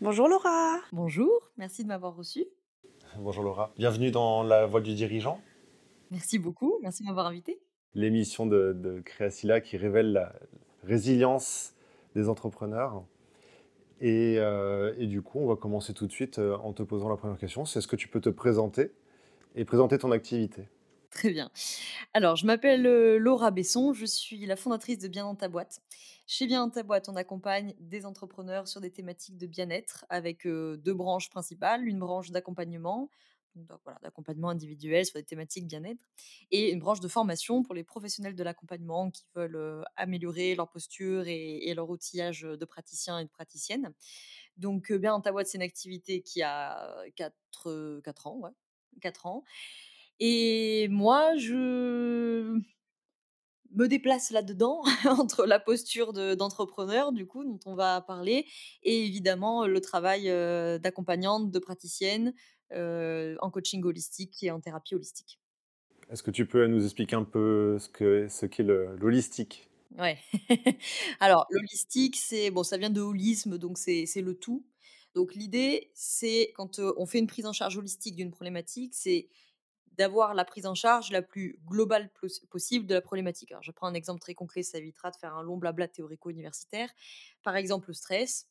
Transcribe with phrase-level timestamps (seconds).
[0.00, 0.78] Bonjour Laura.
[0.92, 2.46] Bonjour, merci de m'avoir reçu.
[3.18, 3.72] Bonjour Laura.
[3.76, 5.40] Bienvenue dans La Voix du Dirigeant,
[6.10, 7.60] Merci beaucoup, merci de m'avoir invité.
[7.94, 10.32] l'émission de, de Créacilla qui révèle la
[10.82, 11.74] résilience
[12.16, 13.04] des entrepreneurs.
[14.00, 17.08] Et, euh, et du coup, on va commencer tout de suite euh, en te posant
[17.08, 17.64] la première question.
[17.64, 18.90] C'est est-ce que tu peux te présenter
[19.54, 20.68] et présenter ton activité
[21.10, 21.50] Très bien.
[22.14, 22.82] Alors, je m'appelle
[23.16, 25.80] Laura Besson, je suis la fondatrice de Bien dans ta boîte.
[26.26, 30.46] Chez Bien dans ta boîte, on accompagne des entrepreneurs sur des thématiques de bien-être avec
[30.46, 33.10] deux branches principales, une branche d'accompagnement,
[33.84, 36.04] voilà, d'accompagnement individuel sur des thématiques bien-être,
[36.52, 41.24] et une branche de formation pour les professionnels de l'accompagnement qui veulent améliorer leur posture
[41.26, 43.92] et, leur outillage de praticiens et de praticiennes.
[44.58, 47.66] Donc, Bien dans ta boîte, c'est une activité qui a 4,
[48.26, 48.50] ans, ouais,
[49.00, 49.44] 4 ans.
[50.20, 52.60] Et moi, je
[53.72, 58.46] me déplace là-dedans, entre la posture de- d'entrepreneur, du coup, dont on va parler,
[58.82, 62.34] et évidemment le travail euh, d'accompagnante, de praticienne,
[62.72, 65.40] euh, en coaching holistique et en thérapie holistique.
[66.10, 69.70] Est-ce que tu peux nous expliquer un peu ce que ce qu'est le- l'holistique?
[69.98, 70.18] Ouais.
[71.20, 74.64] Alors, l'holistique, c'est bon, ça vient de holisme, donc c'est c'est le tout.
[75.14, 79.28] Donc l'idée, c'est quand euh, on fait une prise en charge holistique d'une problématique, c'est
[80.00, 83.52] d'avoir la prise en charge la plus globale pos- possible de la problématique.
[83.62, 86.90] Je prends un exemple très concret, ça évitera de faire un long blabla théorico-universitaire.
[87.44, 88.48] Par exemple, le stress,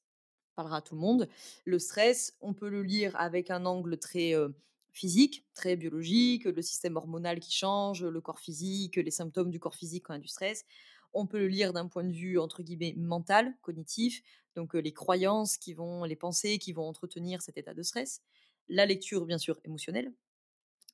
[0.56, 1.30] parlera à tout le monde.
[1.66, 4.50] Le stress, on peut le lire avec un angle très euh,
[4.92, 9.76] physique, très biologique, le système hormonal qui change, le corps physique, les symptômes du corps
[9.76, 10.66] physique quand il y a du stress.
[11.14, 14.22] On peut le lire d'un point de vue, entre guillemets, mental, cognitif,
[14.56, 18.22] donc euh, les croyances qui vont, les pensées qui vont entretenir cet état de stress.
[18.68, 20.14] La lecture, bien sûr, émotionnelle,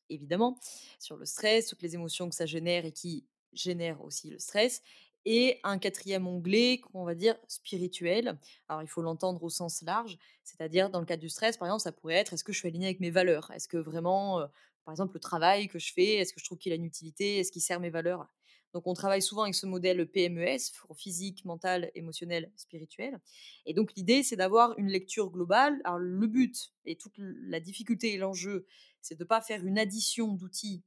[0.10, 0.60] évidemment,
[1.00, 4.82] sur le stress, toutes les émotions que ça génère et qui génèrent aussi le stress.
[5.28, 8.38] Et un quatrième onglet, qu'on va dire spirituel.
[8.70, 11.82] Alors, il faut l'entendre au sens large, c'est-à-dire dans le cadre du stress, par exemple,
[11.82, 13.50] ça pourrait être est-ce que je suis aligné avec mes valeurs?
[13.52, 14.46] Est-ce que vraiment, euh,
[14.86, 17.40] par exemple, le travail que je fais, est-ce que je trouve qu'il a une utilité?
[17.40, 18.28] Est-ce qu'il sert mes valeurs?
[18.76, 20.58] Donc, on travaille souvent avec ce modèle PMES,
[20.98, 23.22] physique, mental, émotionnel, spirituel.
[23.66, 25.80] Et donc, l'idée, c'est d'avoir une lecture globale.
[25.86, 28.66] Alors, le but et toute la difficulté et l'enjeu,
[29.00, 30.84] c'est de ne pas faire une addition d'outils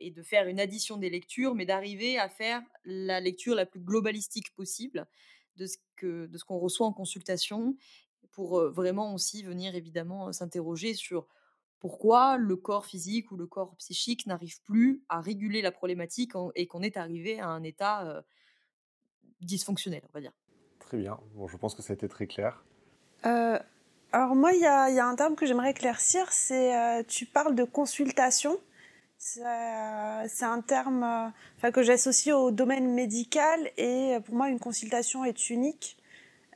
[0.00, 3.78] et de faire une addition des lectures, mais d'arriver à faire la lecture la plus
[3.78, 5.06] globalistique possible
[5.54, 7.76] de ce de ce qu'on reçoit en consultation
[8.32, 11.28] pour euh, vraiment aussi venir évidemment s'interroger sur
[11.80, 16.66] pourquoi le corps physique ou le corps psychique n'arrive plus à réguler la problématique et
[16.66, 18.22] qu'on est arrivé à un état euh,
[19.40, 20.32] dysfonctionnel, on va dire?
[20.80, 21.18] Très bien.
[21.34, 22.64] Bon, je pense que ça a été très clair.
[23.26, 23.58] Euh,
[24.12, 27.02] alors moi, il y a, il y a un terme que j'aimerais éclaircir, c'est euh,
[27.06, 28.58] tu parles de consultation.
[29.20, 35.50] C'est un terme enfin, que j'associe au domaine médical et pour moi, une consultation est
[35.50, 35.98] unique.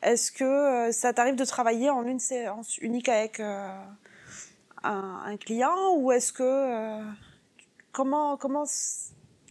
[0.01, 3.69] Est-ce que ça t'arrive de travailler en une séance unique avec euh,
[4.85, 7.05] un, client ou est-ce que euh,
[7.93, 8.65] comment comment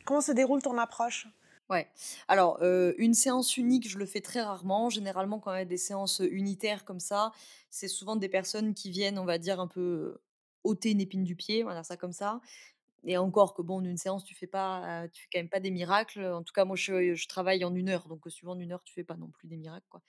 [0.05, 1.27] comment se déroule ton approche?
[1.69, 1.87] Ouais.
[2.27, 4.89] Alors, euh, une séance unique, je le fais très rarement.
[4.89, 7.31] Généralement, quand il y a des séances unitaires comme ça,
[7.69, 10.19] c'est souvent des personnes qui viennent, on va dire, un peu
[10.65, 12.41] ôter une épine du pied, on va dire ça comme ça.
[13.03, 15.49] Et encore que bon, en une séance, tu fais pas, euh, tu fais quand même
[15.49, 16.23] pas des miracles.
[16.25, 18.93] En tout cas, moi, je, travaille en une heure, donc euh, suivant une heure, tu
[18.93, 20.01] fais pas non plus des miracles, quoi.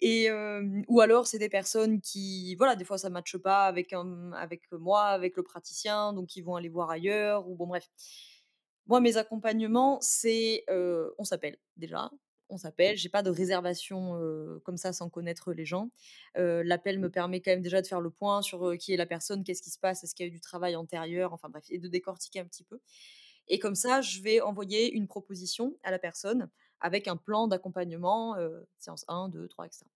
[0.00, 3.92] Et euh, ou alors, c'est des personnes qui, voilà, des fois, ça matche pas avec
[3.92, 7.88] un, avec moi, avec le praticien, donc ils vont aller voir ailleurs, ou bon, bref.
[8.86, 10.64] Moi, mes accompagnements, c'est,
[11.18, 12.10] on s'appelle déjà,
[12.48, 12.96] on s'appelle.
[12.96, 14.20] J'ai pas de réservation,
[14.64, 15.90] comme ça sans connaître les gens.
[16.36, 19.42] L'appel me permet quand même déjà de faire le point sur, qui est la personne,
[19.42, 21.78] qu'est-ce qui se passe, est-ce qu'il y a eu du travail antérieur, enfin bref et
[21.78, 22.78] de décortiquer un petit peu
[23.48, 26.50] et comme ça, je vais envoyer une proposition à la personne
[26.86, 29.90] avec un plan d'accompagnement, heu, séance 1, 2, 3 et cetera.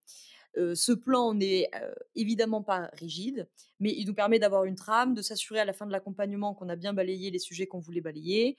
[0.59, 3.49] Heu, ce plan n'est, heu, évidemment pas rigide,
[3.81, 6.69] mais il nous permet d'avoir une trame, de s'assurer à la fin de l'accompagnement qu'on
[6.71, 8.57] a bien balayé les sujets qu'on voulait balayer,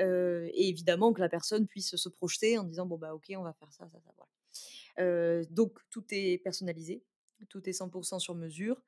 [0.00, 3.42] heu et évidemment que la personne puisse se projeter en disant: «Bon, bah, OK, on
[3.44, 5.44] va faire ça, ça, ça», voilà.
[5.50, 7.04] Donc tout est personnalisé,
[7.48, 8.82] tout est 100% sur mesure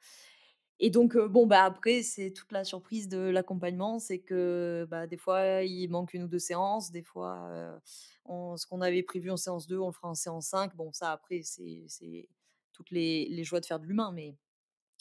[0.80, 5.06] et donc heu, bon, bah, après c'est toute la surprise de l'accompagnement, c'est que, bah,
[5.06, 7.78] des fois il manque une ou 2 séances, des fois,
[8.24, 10.74] on ce qu'on avait prévu en séance 2, on le fera en séance 5.
[10.76, 12.28] Bon ça après c'est
[12.72, 14.34] toutes les les joies de faire de l'humain, mais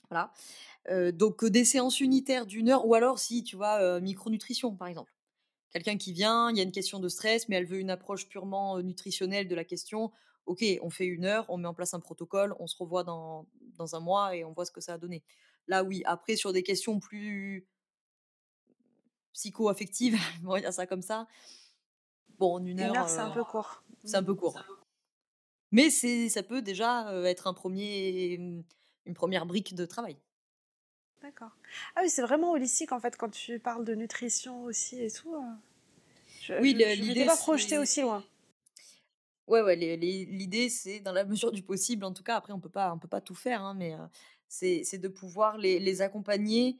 [0.09, 0.31] voilà.
[0.91, 5.13] Heu, donc des séances unitaires d'une heure ou alors si tu vois, micronutrition par exemple.
[5.71, 8.27] Quelqu'un qui vient, il y a une question de stress, mais elle veut une approche
[8.29, 10.11] purement, nutritionnelle de la question.
[10.47, 13.47] OK, on fait une heure, on met en place un protocole, on se revoit dans
[13.77, 15.23] dans un mois et on voit ce que ça a donné.
[15.69, 16.01] Là, oui.
[16.05, 17.65] Après, sur des questions plus
[19.33, 21.27] psycho-affectives, on va dire ça comme ça,
[22.37, 23.83] bon, en une Une heure, c'est un heu, peu court.
[24.03, 24.59] c'est un peu court.
[25.71, 28.63] Mais c'est ça peut déjà, heu, être un premier, mmh,
[29.05, 30.17] une première brique de travail.
[31.21, 31.51] D'accord.
[31.95, 35.35] Ah oui, c'est vraiment holistique en fait quand tu parles de nutrition aussi et tout.
[35.35, 36.59] Euh.
[36.61, 38.23] oui, l'idée pas projeté aussi loin.
[39.47, 42.35] Ouais, ouais, l'idée c'est dans la mesure du possible, en tout cas.
[42.37, 44.07] Après, on peut pas, on peut pas tout faire, hein, mais euh,
[44.49, 46.79] c'est de pouvoir les, les accompagner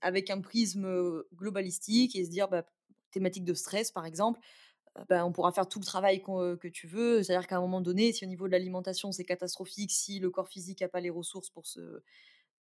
[0.00, 2.64] avec un prisme globalistique et se dire, bah,
[3.10, 4.40] thématique de stress par exemple,
[5.08, 7.22] bah, on pourra faire tout le travail que tu veux.
[7.22, 10.48] C'est-à-dire qu'à un moment donné, si au niveau de l'alimentation c'est catastrophique, si le corps
[10.48, 12.02] physique n'a pas les ressources pour se,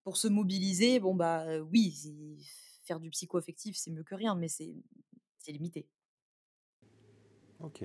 [0.03, 1.95] pour se mobiliser, bon bah oui,
[2.83, 4.73] faire du psycho-affectif c'est mieux que rien, mais c'est
[5.47, 5.87] limité.
[7.61, 7.83] Ok.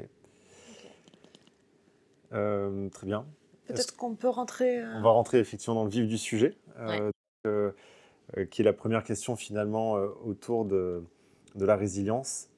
[2.30, 3.26] très bien.
[3.66, 4.84] Peut-être qu'on peut rentrer.
[4.84, 6.56] On va rentrer effectivement dans le vif du sujet.
[8.38, 11.04] Euh, qui est la première question finalement euh, autour de,
[11.56, 12.48] de, la résilience.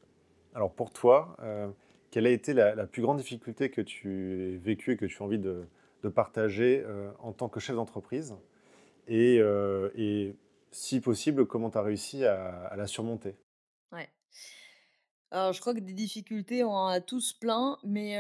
[0.55, 1.69] Alors pour toi, euh,
[2.12, 5.25] quelle a été la, plus grande difficulté que tu as vécue et que tu as
[5.25, 5.67] envie de,
[6.05, 6.85] de partager
[7.19, 8.37] en tant que chef d'entreprise?
[9.09, 9.37] Et,
[9.97, 10.35] et,
[10.70, 13.35] si possible, comment tu as réussi à, la surmonter?
[13.93, 14.09] Ouais.
[15.31, 18.19] Alors, je crois que des difficultés, on en a tous plein, mais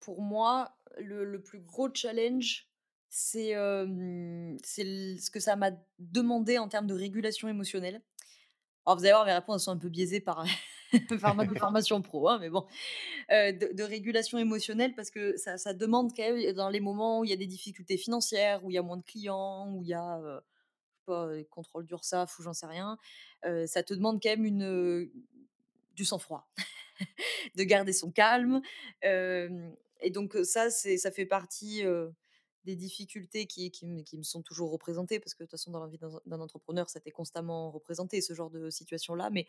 [0.00, 2.68] pour moi, le, le, plus gros challenge,
[3.10, 8.02] c'est ce que ça m'a demandé en termes de régulation émotionnelle.
[8.88, 10.46] Alors vous allez voir, mes réponses sont un peu biaisées par,
[11.20, 12.66] par ma formation pro, hein, mais bon,
[13.28, 17.30] de, régulation émotionnelle parce que ça, ça, demande quand même, dans les moments où il
[17.30, 19.94] y a des difficultés financières, où il y a moins de clients, où il y
[19.94, 20.40] a, euh,
[21.04, 22.98] pas, contrôle d'URSAF ou j'en sais rien,
[23.66, 25.10] ça te demande quand même une,
[25.94, 26.48] du sang-froid,
[27.56, 28.62] de garder son calme.
[30.00, 31.82] Et donc ça, ça fait partie
[32.64, 33.72] des difficultés qui,
[34.16, 37.00] me sont toujours représentées, parce que de toute façon, dans la vie d'un entrepreneur, ça
[37.00, 39.30] t'est constamment représenté, ce genre de situation-là.
[39.30, 39.46] Mais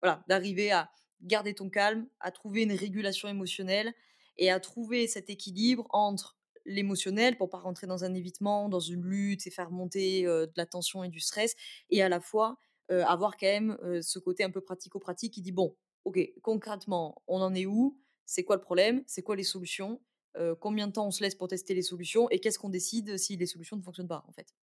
[0.00, 0.90] voilà, d'arriver à
[1.22, 3.92] garder ton calme, à trouver une régulation émotionnelle
[4.36, 9.04] et à trouver cet équilibre entre l'émotionnel pour pas rentrer dans un évitement, dans une
[9.04, 11.54] lutte et faire monter de la tension et du stress,
[11.90, 12.58] et à la fois
[12.88, 17.54] avoir quand même ce côté un peu pratico-pratique qui dit bon, ok, concrètement, on en
[17.54, 18.01] est où?
[18.26, 20.00] C'est quoi le problème C'est quoi les solutions
[20.60, 23.36] combien de temps on se laisse pour tester les solutions et qu'est-ce qu'on décide si
[23.36, 24.54] les solutions ne fonctionnent pas en fait.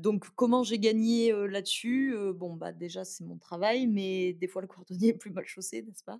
[0.00, 4.68] donc comment j'ai gagné là-dessus Bon bah déjà c'est mon travail, mais des fois le
[4.68, 6.18] cordonnier est plus mal chaussé, n'est-ce pas?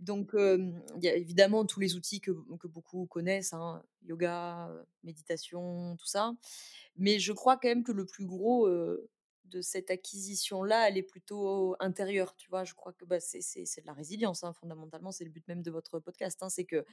[0.00, 4.70] Donc il y a évidemment tous les outils que, que beaucoup connaissent, hein, yoga,
[5.02, 6.32] méditation, tout ça.
[6.96, 8.66] Mais je crois quand même que le plus gros
[9.46, 12.64] de cette acquisition-là, elle est plutôt intérieure, tu vois?
[12.64, 15.70] Je crois que bah, c'est de la résilience, hein, fondamentalement, c'est le but même de
[15.70, 16.42] votre podcast.
[16.42, 16.84] Hein, c'est que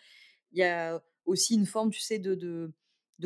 [0.51, 2.71] il y a aussi une forme, tu sais, de,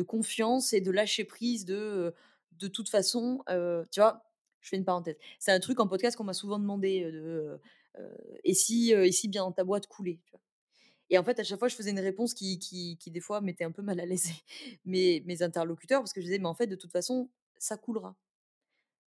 [0.06, 2.14] confiance et de lâcher prise de
[2.52, 3.42] de toute façon,
[3.90, 4.24] tu vois,
[4.60, 5.16] je fais une parenthèse.
[5.38, 7.60] C'est un truc en podcast qu'on m'a souvent demandé de
[8.44, 8.94] et si
[9.28, 10.20] bien dans ta boîte coulait,
[11.10, 13.40] Et en fait, à chaque fois, je faisais une réponse qui, qui, qui des fois
[13.40, 14.28] mettait un peu mal à l'aise
[14.84, 18.16] mes interlocuteurs parce que je disais, mais en fait, de toute façon, ça coulera.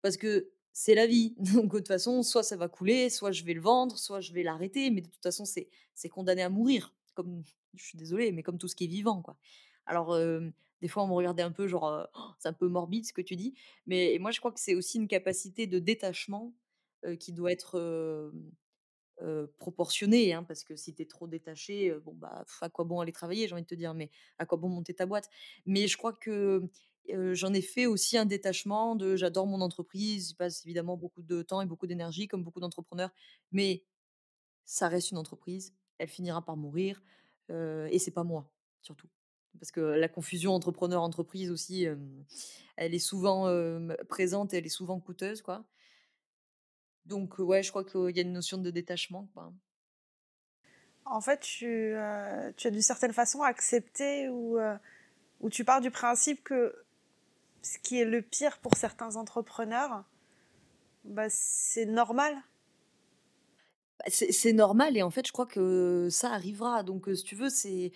[0.06, 1.34] Parce que c'est la vie.
[1.38, 4.32] Donc, de toute façon, soit ça va couler, soit je vais le vendre, soit je
[4.32, 4.88] vais l'arrêter.
[4.90, 6.94] Mais de toute façon, c'est condamné à mourir.
[7.14, 7.42] Comme
[7.74, 9.36] je suis désolée, mais comme tout ce qui est vivant, quoi.
[9.84, 10.16] Alors,
[10.80, 13.20] des fois, on me regardait un peu, genre, «Oh, c'est un peu morbide ce que
[13.20, 13.54] tu dis.
[13.86, 16.54] Mais moi, je crois que c'est aussi une capacité de détachement
[17.18, 18.30] qui doit être
[19.58, 20.34] proportionnée.
[20.34, 23.48] Hein, parce que si tu es trop détaché, bon, bah, à quoi bon aller travailler,
[23.48, 25.28] j'ai envie de te dire, mais à quoi bon monter ta boîte?
[25.64, 26.62] Mais je crois que
[27.32, 31.42] j'en ai fait aussi un détachement de j'adore mon entreprise, j'y passe évidemment beaucoup de
[31.42, 33.10] temps et beaucoup d'énergie, comme beaucoup d'entrepreneurs,
[33.52, 33.84] mais
[34.64, 37.02] ça reste une entreprise, elle finira par mourir
[37.50, 38.50] et c'est pas moi
[38.82, 39.08] surtout.
[39.58, 41.86] Parce que la confusion entrepreneur-entreprise aussi,
[42.76, 43.48] elle est souvent
[44.08, 45.42] présente et elle est souvent coûteuse.
[45.42, 45.64] quoi.
[47.06, 49.28] Donc, ouais, je crois qu'il y a une notion de détachement.
[49.32, 49.52] Quoi.
[51.04, 51.94] En fait, tu,
[52.56, 54.58] tu as d'une certaine façon accepté ou,
[55.40, 56.74] ou tu pars du principe que
[57.66, 60.04] ce qui est le pire pour certains entrepreneurs,
[61.04, 62.34] bah, c'est normal
[63.98, 66.82] bah, c'est normal et en fait, je crois que ça arrivera.
[66.82, 67.92] Donc, si tu veux, c'est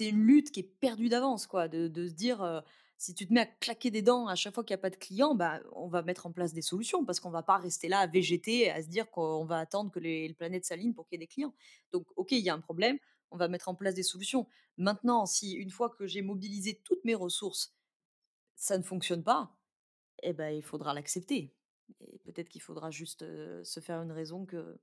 [0.00, 2.64] une lutte qui est perdue d'avance, quoi, de, se dire,
[2.96, 4.90] si tu te mets à claquer des dents à chaque fois qu'il n'y a pas
[4.90, 7.86] de clients, bah, on va mettre en place des solutions parce qu'on va pas rester
[7.86, 11.20] là à végéter, à se dire qu'on va attendre que les, planètes s'alignent pour qu'il
[11.20, 11.54] y ait des clients.
[11.92, 12.98] Donc, ok, il y a un problème,
[13.30, 14.48] on va mettre en place des solutions.
[14.76, 17.77] Maintenant, si une fois que j'ai mobilisé toutes mes ressources,
[18.58, 19.56] ça ne fonctionne pas,
[20.22, 21.54] eh ben, il faudra l'accepter.
[22.00, 23.24] Et peut-être qu'il faudra juste
[23.64, 24.78] se faire une raison que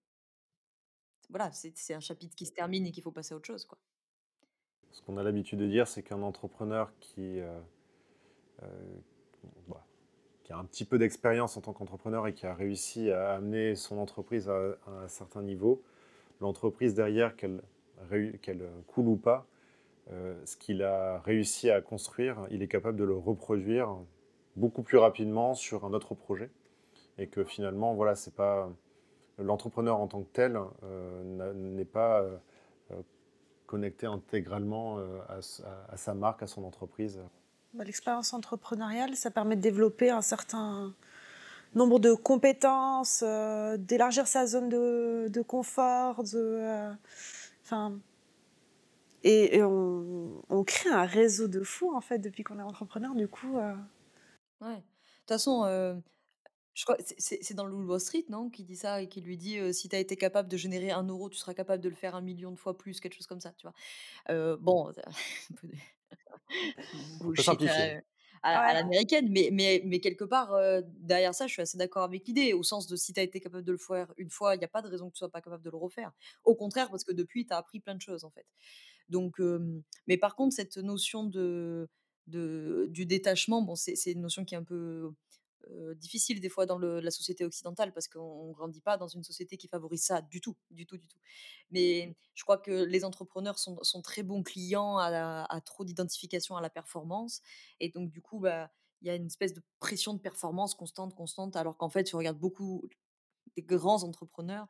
[1.29, 3.65] voilà, c'est un chapitre qui se termine et qu'il faut passer à autre chose.
[3.65, 3.77] Quoi.
[4.91, 7.39] Ce qu'on a l'habitude de dire, c'est qu'un entrepreneur qui,
[9.67, 9.86] bah,
[10.44, 13.75] qui a un petit peu d'expérience en tant qu'entrepreneur et qui a réussi à amener
[13.75, 15.84] son entreprise à, un certain niveau,
[16.41, 17.62] l'entreprise derrière, qu'elle
[18.88, 19.48] coule ou pas,
[20.09, 23.95] ce qu'il a réussi à construire, il est capable de le reproduire
[24.55, 26.50] beaucoup plus rapidement sur un autre projet.
[27.17, 28.69] Et que finalement, voilà, c'est pas
[29.39, 30.59] l'entrepreneur en tant que tel
[31.55, 32.24] n'est pas
[33.65, 37.19] connecté intégralement à, sa marque, à son entreprise.
[37.75, 40.93] Bah, l'expérience entrepreneuriale, ça permet de développer un certain
[41.75, 46.91] nombre de compétences, euh, d'élargir sa zone de, confort, de, euh,
[47.63, 48.00] enfin,
[49.25, 53.15] et, on, crée un réseau de fous en fait depuis qu'on est entrepreneur.
[53.15, 53.74] Du coup, euh.
[54.62, 54.75] ouais.
[54.75, 54.82] De
[55.22, 55.63] toute façon,
[56.74, 59.58] je crois c'est dans le Wall Street, non, qui dit ça et qui lui dit
[59.74, 62.15] si tu as été capable de générer un euro, tu seras capable de le faire
[62.15, 64.58] un million de fois plus, quelque chose comme ça, tu vois.
[64.58, 65.74] bon, un peu de
[67.20, 67.60] bullshit
[68.44, 70.55] à, l'américaine, mais, mais, mais quelque part,
[71.00, 73.39] derrière ça, je suis assez d'accord avec l'idée, au sens de si tu as été
[73.39, 75.32] capable de le faire une fois, il n'y a pas de raison que tu sois
[75.32, 76.12] pas capable de le refaire.
[76.44, 78.46] Au contraire, parce que depuis, tu as appris plein de choses, en fait.
[79.09, 79.39] Donc,
[80.07, 81.88] mais par contre, cette notion de,
[82.27, 85.13] de, du détachement, bon, c'est une notion qui est un peu
[85.95, 89.57] difficile des fois dans la société occidentale parce qu'on ne grandit pas dans une société
[89.57, 91.17] qui favorise ça du tout, du tout, du tout.
[91.71, 96.62] Mais je crois que les entrepreneurs sont, sont très bons clients à, trop d'identification à
[96.62, 97.41] la performance
[97.79, 98.69] et donc du coup, bah,
[99.01, 102.15] il y a une espèce de pression de performance constante, constante, alors qu'en fait, tu
[102.15, 102.88] regardes beaucoup
[103.55, 104.67] des grands entrepreneurs.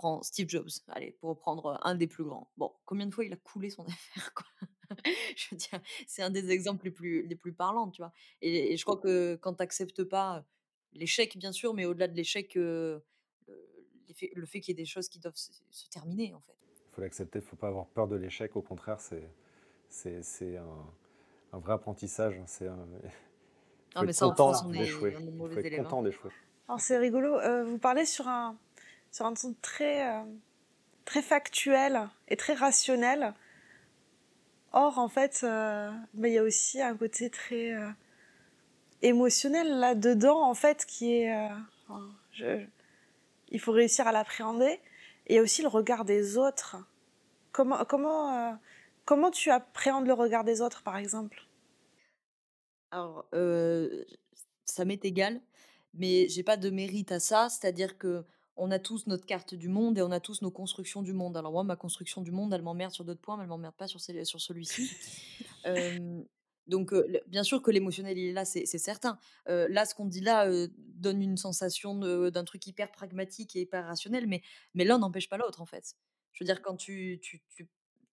[0.00, 2.50] Prends Steve Jobs, allez, pour prendre un des plus grands.
[2.56, 4.46] Bon, combien de fois il a coulé son affaire quoi?
[5.36, 8.12] Je veux dire, c'est un des exemples les plus, les plus parlants, tu vois?
[8.40, 10.42] Et, je crois que quand tu n'acceptes pas
[10.94, 13.02] l'échec, bien sûr, mais au-delà de l'échec, le
[14.46, 16.56] fait qu'il y ait des choses qui doivent se, terminer, en fait.
[16.88, 18.56] Il faut l'accepter, il ne faut pas avoir peur de l'échec.
[18.56, 19.30] Au contraire, c'est,
[19.88, 20.86] c'est, un,
[21.52, 22.40] un, vrai apprentissage.
[22.46, 22.76] C'est un,
[23.96, 25.14] non, mais ça, content d'échouer.
[25.18, 25.84] Il faut être hein.
[25.84, 26.30] content d'échouer.
[26.66, 27.38] Alors, c'est rigolo.
[27.64, 28.58] vous parlez sur un,
[29.10, 30.22] sur un ton très,
[31.04, 33.34] très factuel et très rationnel.
[34.72, 37.88] Or, en fait, euh, bah, il y a aussi un côté très euh,
[39.02, 41.34] émotionnel là-dedans, en fait, qui est.
[42.38, 42.64] Euh,
[43.48, 44.80] il faut réussir à l'appréhender.
[45.26, 46.76] Et il y a aussi le regard des autres.
[47.52, 48.58] Comment, comment,
[49.04, 51.42] comment tu appréhendes le regard des autres, par exemple?
[52.92, 53.26] Alors,
[54.64, 55.40] ça m'est égal,
[55.94, 57.48] mais j'ai pas de mérite à ça.
[57.48, 58.24] C'est-à-dire que
[58.56, 61.36] on a tous notre carte du monde et on a tous nos constructions du monde.
[61.36, 63.86] Alors moi, ma construction du monde, elle m'emmerde sur d'autres points, mais elle m'emmerde pas
[63.86, 64.90] sur, sur celui-ci.
[66.66, 66.94] donc,
[67.26, 69.18] bien sûr que l'émotionnel, il est là, c'est certain.
[69.46, 74.26] là, ce qu'on dit là donne une sensation d'un truc hyper pragmatique et hyper rationnel,
[74.26, 74.42] mais,
[74.74, 75.94] mais l'un n'empêche pas l'autre, en fait.
[76.32, 77.68] Je veux dire, quand tu, tu, tu,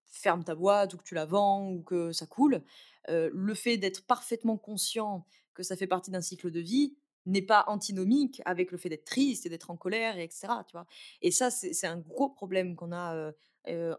[0.09, 2.63] fermes ta boîte ou que tu la vends ou que ça coule,
[3.09, 6.95] le fait d'être parfaitement conscient que ça fait partie d'un cycle de vie,
[7.27, 10.47] n'est pas antinomique avec le fait d'être triste et d'être en colère, et etc.
[10.67, 10.87] Tu vois?
[11.21, 13.31] Et ça, c'est un gros problème qu'on a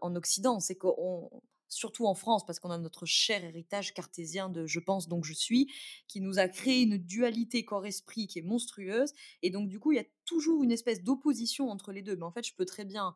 [0.01, 1.29] en Occident, c'est qu'on
[1.71, 5.33] surtout en France, parce qu'on a notre cher héritage cartésien de je pense donc je
[5.33, 5.71] suis,
[6.07, 9.13] qui nous a créé une dualité corps-esprit qui est monstrueuse.
[9.43, 12.15] Et donc, du coup, il y a toujours une espèce d'opposition entre les deux.
[12.15, 13.15] Mais en fait, je peux très bien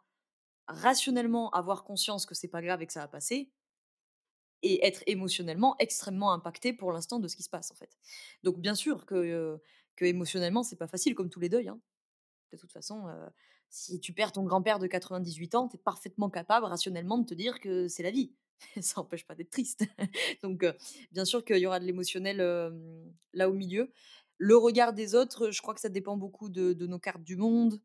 [0.68, 3.52] rationnellement avoir conscience que c'est pas grave et que ça va passer,
[4.62, 7.98] et être émotionnellement extrêmement impacté pour l'instant de ce qui se passe en fait.
[8.44, 9.60] Donc bien sûr que
[9.96, 11.70] que émotionnellement, c'est pas facile, comme tous les deuils.
[11.70, 11.80] Hein.
[12.52, 13.08] De toute façon,
[13.70, 17.34] si tu perds ton grand-père de 98 ans, tu es parfaitement capable rationnellement de te
[17.34, 18.32] dire que c'est la vie.
[18.82, 19.84] Ça n'empêche pas d'être triste.
[20.44, 20.66] Donc,
[21.12, 22.38] bien sûr qu'il y aura de l'émotionnel
[23.34, 23.92] là au milieu.
[24.38, 27.82] Le regard des autres, je crois que ça dépend beaucoup de, nos cartes du monde,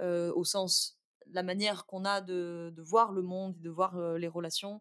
[0.00, 0.98] au sens
[1.32, 4.80] la manière qu'on a de, de, voir le monde, de voir les relations.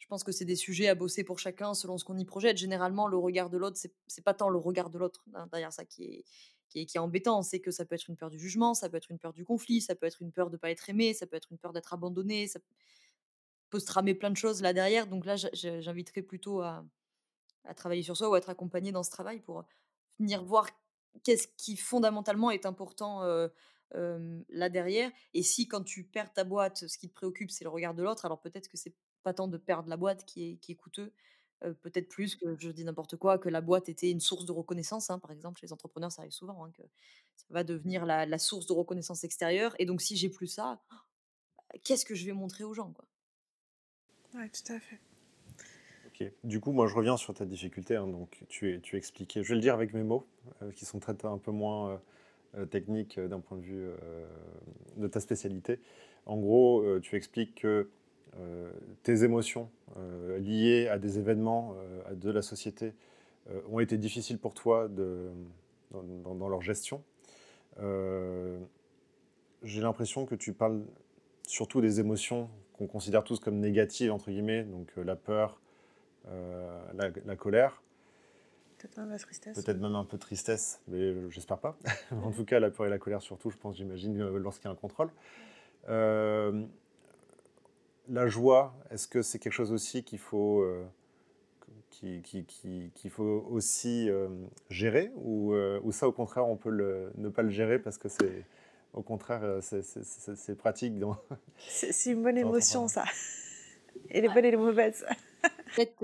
[0.00, 2.56] Je pense que c'est des sujets à bosser pour chacun selon ce qu'on y projette.
[2.56, 5.84] Généralement, le regard de l'autre, c'est, pas tant le regard de l'autre hein, derrière ça
[5.84, 6.24] qui est,
[6.70, 7.42] qui est, qui est embêtant.
[7.42, 9.44] C'est que ça peut être une peur du jugement, ça peut être une peur du
[9.44, 11.58] conflit, ça peut être une peur de ne pas être aimé, ça peut être une
[11.58, 12.60] peur d'être abandonné, ça
[13.68, 15.06] peut se tramer plein de choses là derrière.
[15.06, 16.82] Donc là, j'inviterais plutôt à,
[17.64, 19.64] à travailler sur soi ou à être accompagné dans ce travail pour
[20.18, 20.66] venir voir
[21.24, 23.22] qu'est-ce qui fondamentalement est important
[23.92, 25.10] là derrière.
[25.34, 28.02] Et si quand tu perds ta boîte, ce qui te préoccupe, c'est le regard de
[28.02, 30.76] l'autre, alors peut-être que c'est pas tant de perdre la boîte qui est, qui est
[30.76, 31.12] coûteux,
[31.82, 35.10] peut-être plus que, je dis n'importe quoi, que la boîte était une source de reconnaissance.
[35.10, 36.82] Hein, par exemple, chez les entrepreneurs, ça arrive souvent, hein, que
[37.36, 39.74] ça va devenir la, la, source de reconnaissance extérieure.
[39.78, 40.96] Et donc, si j'ai plus ça, bah,
[41.84, 43.04] qu'est-ce que je vais montrer aux gens quoi?
[44.34, 45.00] Oui, tout à fait.
[46.06, 46.32] Ok.
[46.44, 47.96] Du coup, moi, je reviens sur ta difficulté.
[47.96, 50.26] Hein, donc, tu, tu expliquais, je vais le dire avec mes mots,
[50.74, 52.00] qui sont traités un peu moins
[52.70, 53.90] techniques d'un point de vue
[54.96, 55.80] de ta spécialité.
[56.26, 57.90] En gros, tu expliques que euh,
[59.02, 62.94] tes émotions euh, liées à des événements euh, de la société
[63.68, 65.28] ont été difficiles pour toi de,
[65.90, 67.02] dans, leur gestion.
[69.62, 70.84] J'ai l'impression que tu parles
[71.48, 75.60] surtout des émotions qu'on considère tous comme négatives, entre guillemets, donc la peur,
[76.94, 77.82] la, colère.
[78.78, 79.64] Peut-être même la tristesse.
[79.64, 81.76] Peut-être même un peu de tristesse, mais j'espère pas.
[82.22, 84.72] en tout cas, la peur et la colère surtout, je pense, j'imagine, lorsqu'il y a
[84.72, 85.10] un contrôle.
[88.10, 90.64] La joie, est-ce que c'est quelque chose aussi qu'il faut
[91.90, 94.28] qu'il faut aussi euh,
[94.70, 98.08] gérer euh, ou, ça au contraire on peut le, ne pas le gérer parce que
[98.08, 98.44] c'est
[98.92, 101.16] au contraire euh, c'est pratique dans...
[101.58, 103.04] c'est une bonne émotion ça.
[104.10, 105.04] Et les bonnes et les mauvaises
[105.44, 105.94] en fait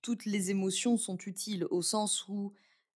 [0.00, 2.52] toutes les émotions sont utiles au sens où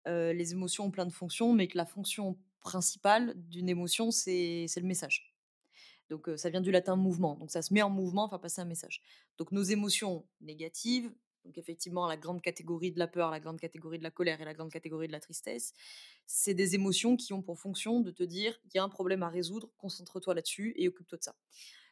[0.07, 4.87] les émotions ont plein de fonctions mais que la fonction principale d'une émotion c'est le
[4.87, 5.36] message
[6.09, 7.37] donc ça vient du latin mouvement.
[7.37, 9.03] Donc ça se met en mouvement, faire passer un message.
[9.39, 11.13] Donc nos émotions négatives,
[11.45, 14.45] donc effectivement la grande catégorie de la peur, la grande catégorie de la colère et
[14.45, 15.75] la grande catégorie de la tristesse,
[16.27, 19.23] c'est des émotions qui ont pour fonction de te dire il y a un problème
[19.23, 21.37] à résoudre, concentre-toi là-dessus et occupe-toi de ça.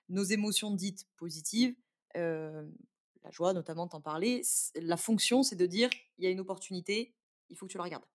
[0.08, 1.74] Nos émotions dites positives,
[2.14, 4.42] la joie notamment t'en parler,
[4.74, 7.14] la fonction c'est de dire il y a une opportunité,
[7.48, 8.06] il faut que tu la regardes.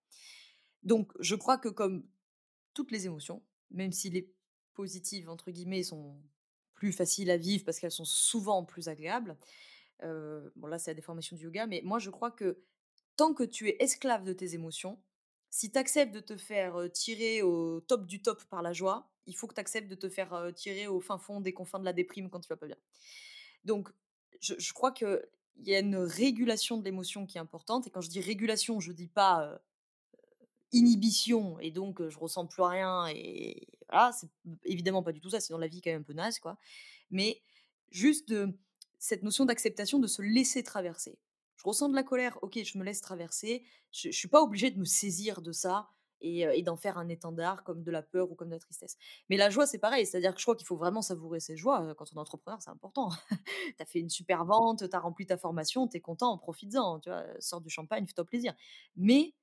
[0.84, 2.08] Donc je crois que comme
[2.74, 4.34] toutes les émotions, même si les
[4.80, 6.16] positives, entre guillemets, sont
[6.74, 9.36] plus faciles à vivre parce qu'elles sont souvent plus agréables.
[10.02, 12.64] bon, là, c'est la déformation du yoga, mais moi, je crois que
[13.18, 14.98] tant que tu es esclave de tes émotions,
[15.50, 19.36] si tu acceptes de te faire tirer au top du top par la joie, il
[19.36, 21.92] faut que tu acceptes de te faire tirer au fin fond des confins de la
[21.92, 22.78] déprime quand tu vas pas bien.
[23.66, 23.90] Donc,
[24.40, 25.20] je, je crois qu'il
[25.58, 27.86] y a une régulation de l'émotion qui est importante.
[27.86, 29.60] Et quand je dis régulation, je dis pas
[30.72, 34.30] inhibition et donc je ressens plus rien et voilà, c'est
[34.66, 36.58] évidemment pas du tout ça, dans la vie quand même un peu naze quoi.
[37.10, 37.42] Mais
[37.92, 38.54] juste de,
[39.00, 41.18] cette notion d'acceptation de se laisser traverser.
[41.56, 44.78] Je ressens de la colère, ok, je me laisse traverser, je, suis pas obligée de
[44.78, 45.90] me saisir de ça
[46.22, 48.98] et, et d'en faire un étendard comme de la peur ou comme de la tristesse.
[49.30, 51.96] Mais la joie, c'est pareil, c'est-à-dire que je crois qu'il faut vraiment savourer ses joies.
[51.96, 53.10] Quand on est entrepreneur, c'est important.
[53.78, 57.00] tu as fait une super vente, tu as rempli ta formation, tu es content, profites-en,
[57.00, 58.54] tu vois, sors du champagne, fais-toi plaisir.
[58.96, 59.34] Mais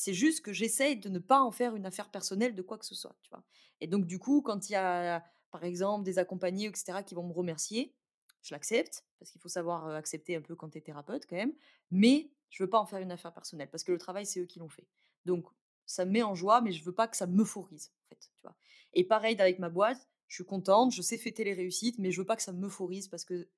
[0.00, 2.86] c'est juste que j'essaye de ne pas en faire une affaire personnelle de quoi que
[2.86, 3.44] ce soit, tu vois.
[3.82, 7.22] Et donc, du coup, quand il y a, par exemple, des accompagnés, etc., qui vont
[7.22, 7.94] me remercier,
[8.40, 11.52] je l'accepte, parce qu'il faut savoir accepter un peu quand tu es thérapeute, quand même.
[11.90, 14.46] Mais je veux pas en faire une affaire personnelle, parce que le travail, c'est eux
[14.46, 14.86] qui l'ont fait.
[15.26, 15.44] Donc,
[15.84, 18.40] ça me met en joie, mais je veux pas que ça m'euphorise, en fait, tu
[18.42, 18.56] vois.
[18.94, 22.22] Et pareil avec ma boîte, je suis contente, je sais fêter les réussites, mais je
[22.22, 23.50] veux pas que ça m'euphorise, parce que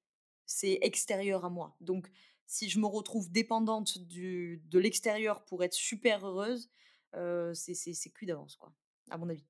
[0.44, 1.76] c'est extérieur à moi.
[1.80, 2.10] Donc,
[2.46, 6.70] si je me retrouve dépendante du, de l'extérieur pour être super heureuse,
[7.14, 8.72] euh, c'est cuit d'avance, quoi,
[9.10, 9.44] à mon avis.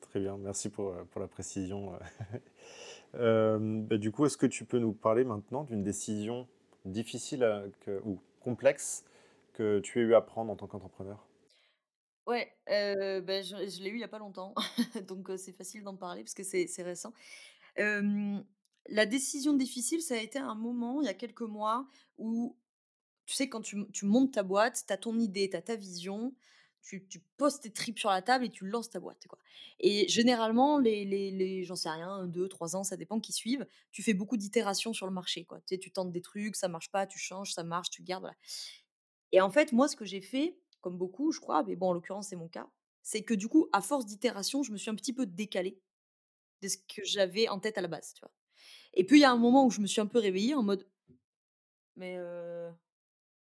[0.00, 1.98] Très bien, merci pour, euh, pour la précision.
[3.14, 3.58] euh,
[3.88, 6.48] bah, du coup, est-ce que tu peux nous parler maintenant d'une décision
[6.84, 9.04] difficile que, ou complexe
[9.52, 11.26] que tu as eu à prendre en tant qu'entrepreneur?
[12.26, 14.54] Ouais, euh, bah, je, l'ai eu il n'y a pas longtemps,
[15.08, 17.12] donc c'est facile d'en parler parce que c'est récent
[18.88, 22.56] la décision difficile, ça a été un moment, il y a quelques mois, où,
[23.26, 26.34] tu sais, quand tu, montes ta boîte, tu as ton idée, tu as ta vision,
[26.82, 29.26] tu, poses tes tripes sur la table et tu lances ta boîte.
[29.28, 29.38] Quoi.
[29.78, 34.02] Et généralement, les, les, j'en sais rien, deux, trois ans, ça dépend qui suivent, tu
[34.02, 35.44] fais beaucoup d'itérations sur le marché.
[35.44, 35.60] Quoi.
[35.60, 38.32] Tu, sais, tu tentes des trucs, ça marche pas, tu changes, ça marche, tu gardes.
[39.32, 41.92] Et en fait, moi, ce que j'ai fait, comme beaucoup, je crois, mais bon, en
[41.92, 42.68] l'occurrence, c'est mon cas,
[43.02, 45.78] c'est que du coup, à force d'itération, je me suis un petit peu décalée
[46.62, 48.14] de ce que j'avais en tête à la base.
[48.14, 48.32] Tu vois.
[48.94, 50.62] Et puis il y a un moment où je me suis un peu réveillée en
[50.62, 50.86] mode
[51.96, 52.16] mais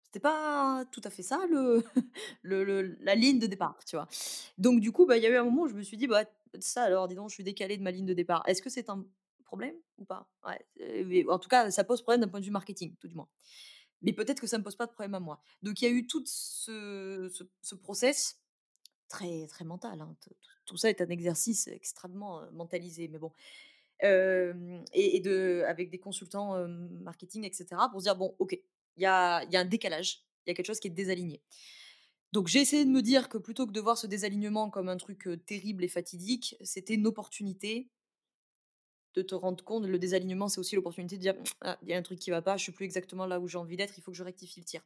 [0.07, 1.45] c'était pas tout à fait ça
[2.43, 4.09] le, la ligne de départ, tu vois?
[4.57, 6.07] Donc du coup, bah il y a eu un moment où je me suis dit
[6.07, 6.25] bah
[6.59, 8.43] ça alors dis donc, je suis décalée de ma ligne de départ.
[8.47, 9.05] Est-ce que c'est un
[9.45, 10.29] problème ou pas?
[10.45, 13.29] Ouais, En tout cas, ça pose problème d'un point de vue marketing, tout du moins.
[14.03, 15.41] Mais peut-être que ça ne me pose pas de problème à moi.
[15.63, 17.31] Donc il y a eu tout ce,
[17.63, 18.41] ce, process
[19.09, 20.01] très très mental.
[20.01, 20.17] Hein.
[20.65, 23.09] Tout, ça est un exercice extrêmement mentalisé.
[23.09, 23.33] Mais bon,
[24.03, 26.57] et, de, avec des consultants
[27.03, 28.59] marketing, etc., pour se dire, bon, ok,
[28.97, 31.41] il y a, y a un décalage, il y a quelque chose qui est désaligné.
[32.33, 34.97] Donc j'ai essayé de me dire que plutôt que de voir ce désalignement comme un
[34.97, 37.89] truc terrible et fatidique, c'était une opportunité
[39.15, 39.87] de te rendre compte.
[39.87, 42.43] Le désalignement, c'est aussi l'opportunité de dire «Ah, il y a un truc qui va
[42.43, 44.61] pas, je suis plus exactement là où j'ai envie d'être, il faut que je rectifie
[44.61, 44.83] le tir.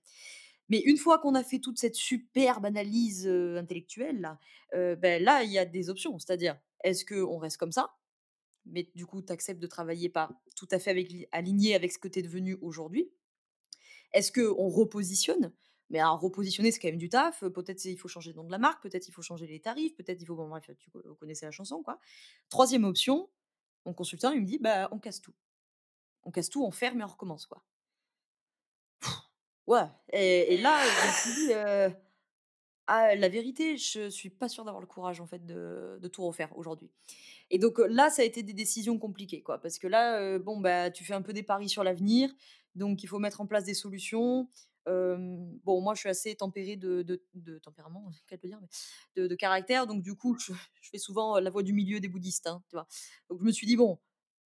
[0.68, 4.38] Mais une fois qu'on a fait toute cette superbe analyse intellectuelle, là,
[4.72, 6.16] ben là, il y a des options.
[6.20, 7.96] C'est-à-dire, est-ce qu'on reste comme ça?
[8.70, 10.90] Mais du coup, tu acceptes de travailler pas tout à fait
[11.32, 13.10] aligné avec ce que tu es devenu aujourd'hui.
[14.12, 15.52] Est-ce qu'on repositionne?
[15.90, 17.40] Mais à repositionner, c'est quand même du taf.
[17.40, 19.94] Peut-être il faut changer le nom de la marque, peut-être il faut changer les tarifs,
[19.96, 20.36] peut-être il faut.
[20.36, 21.98] Bon, bref, tu, vous connaissez la chanson, quoi.
[22.48, 23.28] Troisième option,
[23.84, 25.34] mon consultant, il me dit bah, on casse tout.
[26.22, 27.64] On casse tout, on ferme et on recommence, quoi.
[29.66, 29.86] Ouais.
[30.12, 31.52] Et, là, je me suis dit
[32.92, 36.26] Ah, la vérité, je suis pas sûre d'avoir le courage en fait de, de tout
[36.26, 36.90] refaire aujourd'hui.
[37.50, 40.58] Et donc là, ça a été des décisions compliquées, quoi, parce que là, euh, bon,
[40.58, 42.34] bah, tu fais un peu des paris sur l'avenir,
[42.74, 44.48] donc il faut mettre en place des solutions.
[44.88, 45.16] Euh,
[45.62, 48.68] bon, moi, je suis assez tempérée de, de, de tempérament, qu'elle peut dire, mais
[49.14, 52.08] de, de caractère, donc du coup, je, je fais souvent la voie du milieu des
[52.08, 52.88] bouddhistes, hein, tu vois.
[53.28, 54.00] Donc je me suis dit bon,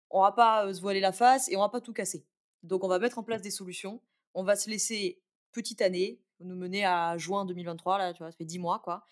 [0.10, 2.26] on va pas se voiler la face et on va pas tout casser.
[2.64, 4.02] Donc on va mettre en place des solutions.
[4.34, 5.22] On va se laisser
[5.54, 9.06] petite année, nous mener à juin 2023, là, tu vois, ça fait 10 mois, quoi.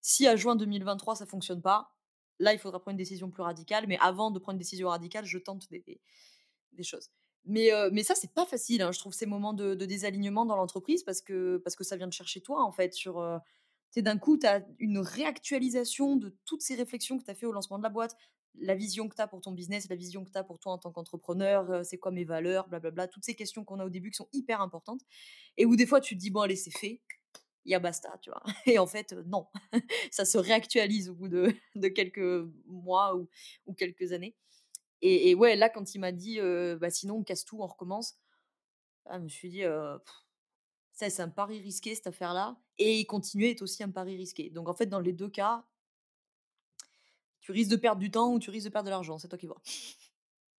[0.00, 1.92] Si à juin 2023, ça fonctionne pas,
[2.38, 3.86] là, il faudra prendre une décision plus radicale.
[3.88, 6.00] Mais avant de prendre une décision radicale, je tente des,
[6.82, 7.10] choses.
[7.44, 11.02] Mais, mais ça, c'est pas facile, hein, je trouve, ces moments de, désalignement dans l'entreprise
[11.02, 13.20] parce que, parce que ça vient de chercher toi, en fait, sur,
[13.96, 17.52] d'un coup, tu as une réactualisation de toutes ces réflexions que tu as fait au
[17.52, 18.16] lancement de la boîte,
[18.54, 20.72] la vision que tu as pour ton business, la vision que tu as pour toi
[20.72, 24.10] en tant qu'entrepreneur, c'est quoi mes valeurs, blablabla, toutes ces questions qu'on a au début
[24.10, 25.02] qui sont hyper importantes.
[25.56, 27.00] Et où des fois, tu te dis, bon, allez, c'est fait,
[27.64, 28.42] il y a basta, tu vois.
[28.66, 29.46] Et en fait, non,
[30.10, 33.28] ça se réactualise au bout de, de quelques mois ou,
[33.66, 34.34] ou, quelques années.
[35.00, 36.40] Et, ouais, là, quand il m'a dit,
[36.80, 38.18] bah, sinon, on casse tout, on recommence,
[39.06, 39.62] ah, je me suis dit,
[40.92, 42.56] c'est un pari risqué cette affaire-là.
[42.78, 44.50] Et continuer est aussi un pari risqué.
[44.50, 45.64] Donc en fait, dans les deux cas,
[47.48, 49.16] tu risques de perdre du temps ou tu risques de perdre de l'argent.
[49.16, 49.56] C'est toi qui vois.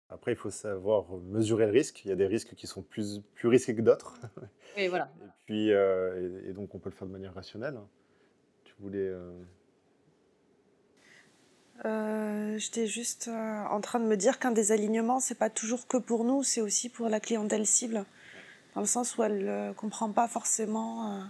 [0.08, 2.02] Après, il faut savoir mesurer le risque.
[2.06, 4.18] Il y a des risques qui sont plus, plus risqués que d'autres.
[4.78, 5.10] Et voilà.
[5.20, 7.78] Et puis, euh, et, donc, on peut le faire de manière rationnelle.
[8.64, 9.06] Tu voulais.
[9.06, 9.38] Euh...
[11.84, 15.98] Euh, J'étais juste euh, en train de me dire qu'un désalignement, c'est pas toujours que
[15.98, 18.06] pour nous, c'est aussi pour la clientèle cible
[18.74, 21.20] dans le sens où elle ne comprend pas forcément, euh,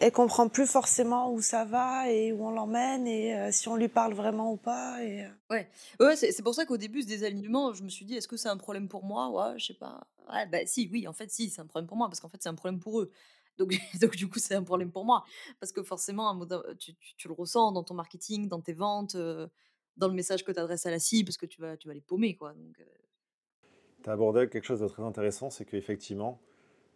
[0.00, 3.76] elle comprend plus forcément où ça va et où on l'emmène et euh, si on
[3.76, 5.02] lui parle vraiment ou pas.
[5.04, 5.28] Et, euh.
[5.50, 5.68] Ouais,
[6.00, 8.48] ouais c'est pour ça qu'au début, ce désalignement, je me suis dit, est-ce que c'est
[8.48, 9.28] un problème pour moi?
[9.28, 10.06] Ouais, je sais pas.
[10.32, 12.38] Ouais, bah si, oui, en fait, si, c'est un problème pour moi parce qu'en fait,
[12.40, 13.10] c'est un problème pour eux.
[13.58, 15.24] Donc, donc du coup, c'est un problème pour moi
[15.60, 16.38] parce que forcément,
[16.78, 20.52] tu, tu, tu, le ressens dans ton marketing, dans tes ventes, dans le message que
[20.52, 22.54] tu adresses à la cible parce que tu vas, tu vas les paumer, quoi.
[22.54, 22.80] Donc,
[24.02, 26.40] tu as abordé quelque chose de très intéressant, c'est qu'effectivement,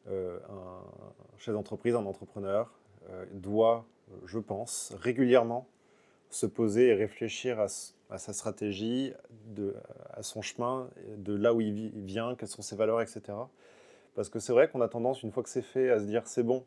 [0.06, 2.83] euh, un chef d'entreprise, un entrepreneur, euh,
[3.32, 3.86] doit,
[4.26, 5.66] je pense, régulièrement
[6.30, 7.68] se poser et réfléchir à,
[8.18, 9.12] sa stratégie,
[10.10, 13.22] à son chemin, de là où il vient, quelles sont ses valeurs, etc.
[14.14, 16.26] Parce que c'est vrai qu'on a tendance, une fois que c'est fait, à se dire
[16.26, 16.64] c'est bon,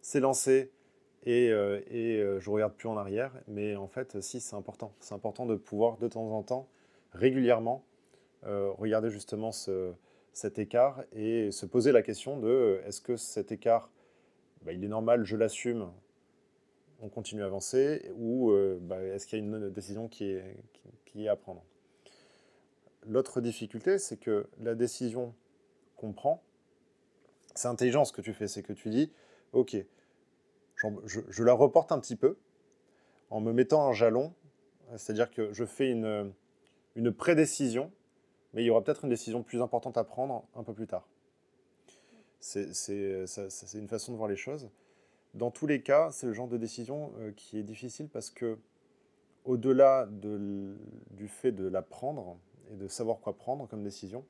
[0.00, 0.70] c'est lancé,
[1.24, 3.32] et, euh, et je regarde plus en arrière.
[3.46, 4.92] Mais en fait, si, c'est important.
[5.00, 6.68] C'est important de pouvoir de temps en temps,
[7.12, 7.84] régulièrement,
[8.42, 9.92] regarder justement ce,
[10.32, 13.90] cet écart et se poser la question de euh, est-ce que cet écart,
[14.62, 15.90] bah, il est normal, je l'assume,
[17.00, 21.28] on continue à avancer, ou euh, bah, est-ce qu'il y a une décision qui est,
[21.28, 21.64] à prendre?
[23.06, 25.34] L'autre difficulté, c'est que la décision
[25.96, 26.42] qu'on prend,
[27.54, 29.12] c'est intelligent ce que tu fais, c'est que tu dis,
[29.52, 29.76] ok,
[30.76, 32.36] je, je, la reporte un petit peu
[33.30, 34.34] en me mettant un jalon,
[34.96, 36.32] c'est-à-dire que je fais une,
[36.94, 37.90] une prédécision
[38.52, 41.06] mais il y aura peut-être une décision plus importante à prendre un peu plus tard.
[42.40, 42.64] C'est
[43.74, 44.70] une façon de voir les choses.
[45.34, 48.58] Dans tous les cas, c'est le genre de décision euh, qui est difficile parce que,
[49.44, 50.74] au-delà de,
[51.12, 52.36] du fait de la prendre
[52.72, 54.24] et de savoir quoi prendre comme décision,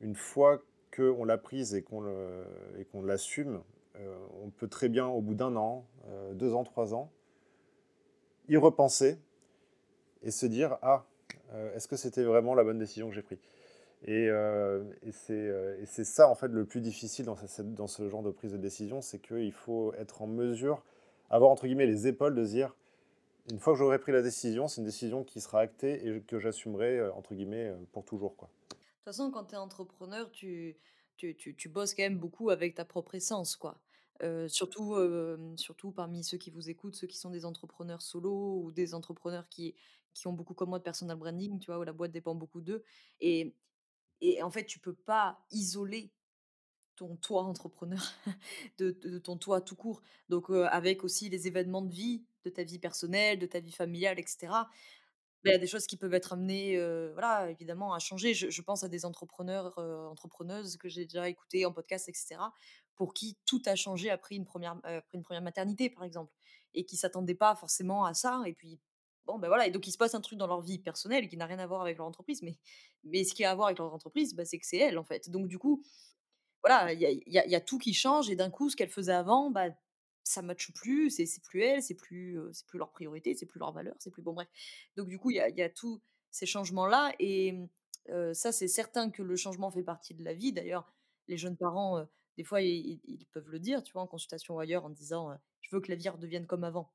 [0.00, 0.62] une fois
[0.94, 2.02] qu'on l'a prise et qu'on
[3.02, 3.62] l'assume,
[3.96, 7.10] euh, on peut très bien, au bout d'un an, euh, deux ans, trois ans,
[8.48, 9.18] y repenser
[10.22, 11.04] et se dire Ah,
[11.52, 13.38] euh, est-ce que c'était vraiment la bonne décision que j'ai prise?
[14.08, 14.84] Euh,
[15.30, 18.58] euh, Et, c'est ça, en fait, le plus difficile dans, ce genre de prise de
[18.58, 20.82] décision, c'est qu'il faut être en mesure,
[21.30, 22.74] avoir, entre guillemets, les épaules de dire,
[23.50, 26.38] une fois que j'aurai pris la décision, c'est une décision qui sera actée et que
[26.38, 28.36] j'assumerai, entre guillemets, pour toujours.
[28.36, 28.48] Quoi.
[28.70, 30.76] De toute façon, quand tu es entrepreneur, tu,
[31.16, 33.80] tu, tu, tu, bosses quand même beaucoup avec ta propre essence, quoi.
[34.46, 34.96] surtout,
[35.56, 39.48] surtout parmi ceux qui vous écoutent, ceux qui sont des entrepreneurs solo ou des entrepreneurs
[39.48, 39.74] qui,
[40.14, 42.60] qui ont beaucoup comme moi de personal branding, tu vois, où la boîte dépend beaucoup
[42.60, 42.84] d'eux.
[43.20, 43.54] Et,
[44.22, 46.12] et en fait, tu peux pas isoler
[46.96, 48.00] ton toi entrepreneur
[48.78, 50.00] de, ton toi tout court.
[50.28, 54.18] Donc, avec aussi les événements de vie, de ta vie personnelle, de ta vie familiale,
[54.20, 54.52] etc.
[55.42, 56.76] Ben, il y a des choses qui peuvent être amenées,
[57.12, 58.32] voilà, évidemment, à changer.
[58.32, 62.36] Je, pense à des entrepreneurs, entrepreneuses que j'ai déjà écoutés en podcast, etc.,
[62.94, 66.32] pour qui tout a changé après une première, après une première maternité, par exemple,
[66.74, 68.40] et qui s'attendaient pas forcément à ça.
[68.46, 68.78] Et puis,
[69.26, 71.36] Bon, ben voilà, et donc il se passe un truc dans leur vie personnelle qui
[71.36, 72.58] n'a rien à voir avec leur entreprise, mais,
[73.04, 75.04] mais ce qui a à voir avec leur entreprise, bah, c'est que c'est elle, en
[75.04, 75.30] fait.
[75.30, 75.82] Donc du coup,
[76.64, 79.68] voilà, il y a, tout qui change, et d'un coup, ce qu'elle faisait avant, bah,
[80.24, 83.72] ça ne matche plus, c'est plus elle, c'est plus, plus leur priorité, c'est plus leur
[83.72, 84.48] valeur, c'est plus bon, bref.
[84.96, 87.54] Donc du coup, il y a, y tous ces changements-là, et
[88.32, 90.52] ça, c'est certain que le changement fait partie de la vie.
[90.52, 90.92] D'ailleurs,
[91.28, 92.04] les jeunes parents
[92.38, 95.30] des fois, ils, ils peuvent le dire, tu vois, en consultation ou ailleurs, en disant
[95.60, 96.92] Je veux que la vie redevienne comme avant.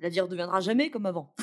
[0.00, 1.34] La vie redeviendra jamais comme avant.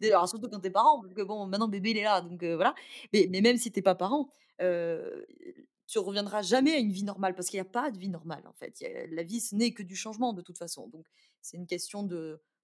[0.00, 2.74] D'ailleurs, surtout quand t'es parent, parce que bon, maintenant bébé il est là, donc voilà.
[3.12, 7.56] Mais, même si t'es pas parent, tu reviendras jamais à une vie normale, parce qu'il
[7.56, 8.74] n'y a pas de vie normale en fait.
[9.10, 10.86] la vie, ce n'est que du changement de toute façon.
[10.88, 11.06] Donc
[11.42, 12.08] c'est une question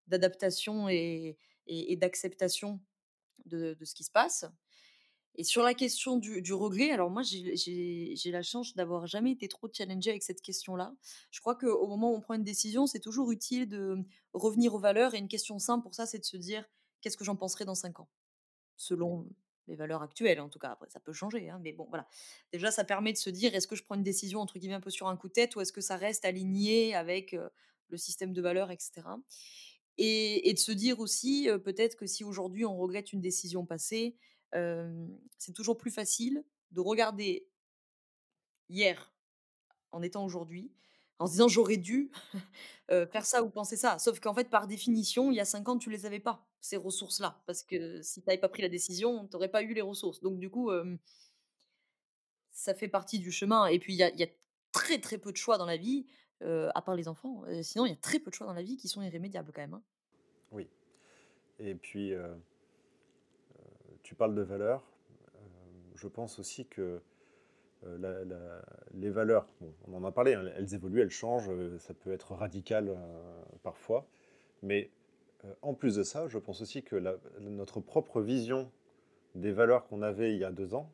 [0.06, 1.36] d'adaptation et,
[2.00, 2.80] d'acceptation
[3.44, 4.46] de, ce qui se passe.
[5.38, 9.48] Et sur la question du, du regret, alors moi j'ai la chance d'avoir jamais été
[9.48, 10.94] trop challengée avec cette question-là.
[11.30, 13.98] Je crois qu'au moment où on prend une décision, c'est toujours utile de
[14.32, 15.14] revenir aux valeurs.
[15.14, 16.64] Et une question simple pour ça, c'est de se dire
[17.02, 18.08] qu'est-ce que j'en penserai dans cinq ans?
[18.76, 19.28] Selon
[19.68, 20.70] les valeurs actuelles, en tout cas.
[20.70, 22.06] Après, ça peut changer, hein, mais bon, voilà.
[22.52, 24.80] Déjà, ça permet de se dire est-ce que je prends une décision, entre guillemets, un
[24.80, 27.36] peu sur un coup de tête, ou est-ce que ça reste aligné avec
[27.88, 29.02] le système de valeurs, etc.
[29.98, 34.16] Et, de se dire aussi, peut-être que si aujourd'hui on regrette une décision passée,
[34.52, 37.46] c'est toujours plus facile de regarder
[38.68, 39.12] hier
[39.92, 40.70] en étant aujourd'hui,
[41.18, 42.10] en se disant j'aurais dû
[42.88, 43.98] faire ça ou penser ça.
[43.98, 46.76] Sauf qu'en fait, par définition, il y a cinq ans, tu les avais pas, ces
[46.76, 47.40] ressources-là.
[47.46, 50.20] Parce que si tu n'avais pas pris la décision, tu n'aurais pas eu les ressources.
[50.20, 50.70] Donc du coup,
[52.50, 53.66] ça fait partie du chemin.
[53.66, 54.28] Et puis, il y a,
[54.72, 56.06] très très peu de choix dans la vie,
[56.42, 57.44] à part les enfants.
[57.62, 59.62] sinon, il y a très peu de choix dans la vie qui sont irrémédiables quand
[59.62, 59.74] même.
[59.74, 59.82] Hein.
[60.50, 60.68] Oui.
[61.58, 62.12] Et puis,
[64.06, 64.84] tu parles de valeurs.
[65.96, 67.00] je pense aussi que
[67.84, 68.24] euh,
[68.94, 69.48] les valeurs,
[69.88, 72.94] on en a parlé, hein, elles évoluent, elles changent, euh, ça peut être radical euh,
[73.64, 74.06] parfois,
[74.62, 74.90] mais
[75.60, 76.96] en plus de ça, je pense aussi que
[77.40, 78.70] notre propre vision
[79.34, 80.90] des valeurs qu'on avait il y a deux ans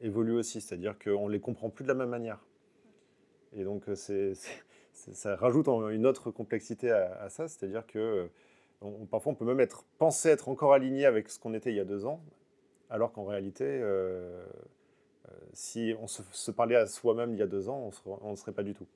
[0.00, 2.44] évolue aussi, c'est-à-dire qu'on ne les comprend plus de la même manière.
[3.52, 3.84] Et donc
[4.92, 8.30] ça rajoute une autre complexité à, ça, c'est-à-dire que
[9.10, 9.66] parfois on peut même
[9.98, 12.22] penser être encore aligné avec ce qu'on était il y a deux ans,
[12.88, 14.44] alors qu'en réalité, euh,
[15.52, 18.62] si on se, parlait à soi-même il y a deux ans, on ne serait pas
[18.62, 18.86] du tout.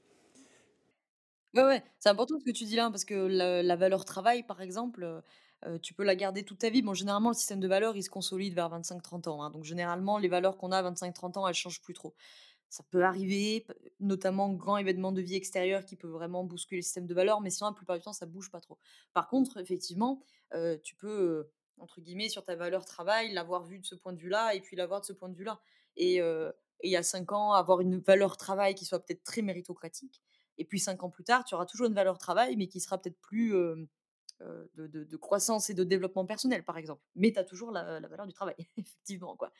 [1.55, 5.05] Ouais, c'est important ce que tu dis là, parce que la, valeur travail, par exemple,
[5.05, 5.21] euh,
[5.67, 6.83] euh, tu peux la garder toute ta vie.
[6.83, 9.43] Bon, généralement, le système de valeurs, il se consolide vers 25-30 ans.
[9.43, 9.51] Hein.
[9.51, 12.13] donc, généralement, les valeurs qu'on a à 25-30 ans, elles changent plus trop.
[12.69, 13.67] Ça peut arriver,
[14.01, 17.51] notamment grand événement de vie extérieure qui peut vraiment bousculer le système de valeurs, mais
[17.51, 18.79] sinon, la plupart du temps, ça bouge pas trop.
[19.13, 20.23] Par contre, effectivement,
[20.83, 21.49] tu peux,
[21.79, 24.77] entre guillemets, sur ta valeur travail, l'avoir vu de ce point de vue-là, et puis
[24.77, 25.61] l'avoir de ce point de vue-là.
[25.97, 26.21] Et,
[26.83, 30.21] il y a cinq ans, avoir une valeur travail qui soit peut-être très méritocratique.
[30.59, 32.99] Et puis cinq ans plus tard, tu auras toujours une valeur travail, mais qui sera
[32.99, 33.55] peut-être plus
[34.41, 37.03] de, croissance et de développement personnel, par exemple.
[37.15, 39.37] Mais tu as toujours la, valeur du travail, effectivement.
[39.37, 39.53] Quoi.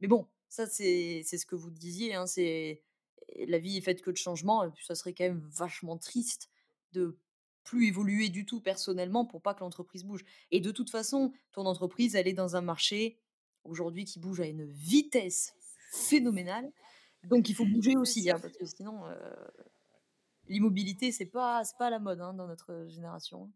[0.00, 2.14] Mais bon, ça, c'est ce que vous disiez.
[2.14, 2.82] Hein, c'est
[3.46, 4.64] la vie est faite que de changements.
[4.64, 6.50] Et puis, ça serait quand même vachement triste
[6.92, 7.18] de
[7.64, 10.24] plus évoluer du tout personnellement pour pas que l'entreprise bouge.
[10.50, 13.18] Et de toute façon, ton entreprise, elle est dans un marché
[13.64, 15.54] aujourd'hui qui bouge à une vitesse
[15.92, 16.72] phénoménal.
[17.24, 19.34] Donc il faut bouger aussi, hein, parce que sinon, euh,
[20.48, 23.50] l'immobilité, c'est pas, pas la mode hein, dans notre génération.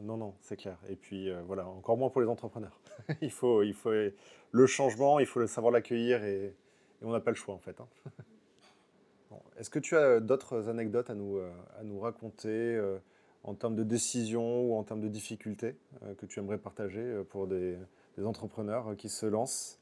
[0.00, 0.78] Non, non, c'est clair.
[0.88, 2.80] Et puis euh, voilà, encore moins pour les entrepreneurs.
[3.20, 6.54] il, faut, il faut le changement, il faut le savoir l'accueillir et,
[7.02, 7.80] on n'a pas le choix en fait.
[7.80, 7.88] Hein.
[9.56, 12.80] Est-ce que tu as d'autres anecdotes à nous, euh, à nous raconter
[13.44, 15.76] en termes de décision ou en termes de difficultés
[16.18, 17.78] que tu aimerais partager pour des,
[18.22, 19.80] entrepreneurs qui se lancent?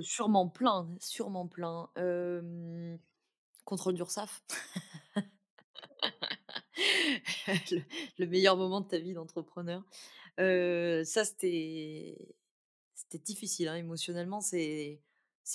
[0.00, 1.88] Sûrement plein, sûrement plein.
[3.64, 4.42] contrôle d'URSSAF.
[7.70, 7.82] le,
[8.18, 9.84] le, meilleur moment de ta vie d'entrepreneur.
[10.38, 12.16] ça, c'était,
[13.24, 15.00] difficile, hein, émotionnellement, c'est,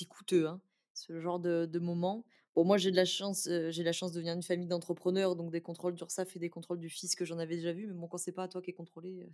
[0.09, 0.61] coûteux, hein,
[0.93, 2.25] ce genre de, moment.
[2.55, 5.51] Bon, moi, j'ai de la chance, j'ai la chance de venir d'une famille d'entrepreneurs, donc
[5.51, 8.07] des contrôles d'URSSAF et des contrôles du fisc que j'en avais déjà vu, mais bon,
[8.07, 9.27] quand c'est pas à toi qui est contrôlé,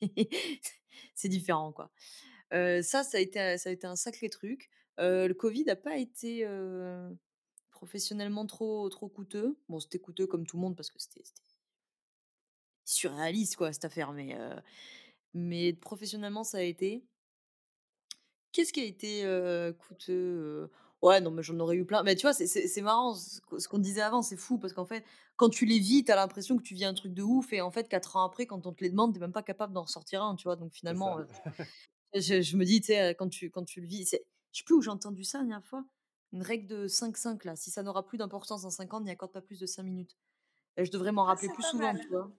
[1.14, 1.90] c'est différent, quoi
[2.52, 4.70] ça, ça a, été, ça a été un sacré truc.
[4.98, 6.46] le Covid n'a pas été
[7.74, 9.58] professionnellement trop, trop coûteux.
[9.68, 11.22] Bon, c'était coûteux comme tout le monde parce que c'était
[12.84, 14.12] surréaliste, quoi, cette affaire.
[14.12, 14.36] Mais,
[15.34, 17.04] mais professionnellement, ça a été.
[18.52, 19.24] Qu'est-ce qui a été
[19.78, 20.70] coûteux
[21.02, 22.02] Ouais, non, mais j'en aurais eu plein.
[22.02, 25.04] Mais tu vois, c'est marrant, ce qu'on disait avant, c'est fou, parce qu'en fait,
[25.36, 27.70] quand tu les vis, t'as l'impression que tu vis un truc de ouf, et en
[27.70, 30.22] fait, quatre ans après, quand on te les demande, t'es même pas capable d'en ressortir
[30.22, 30.56] un, tu vois?
[30.56, 31.18] Donc finalement,
[32.14, 34.82] Je, me dis, tu sais, quand tu, quand tu le vis, je sais plus où
[34.82, 35.84] j'ai entendu ça la dernière fois.
[36.34, 37.56] Une règle de 5-5, là.
[37.56, 40.16] Si ça n'aura plus d'importance dans 5 ans, n'y accorde pas plus de 5 minutes.
[40.76, 42.30] Et je devrais m'en ah, rappeler plus souvent, tu vois.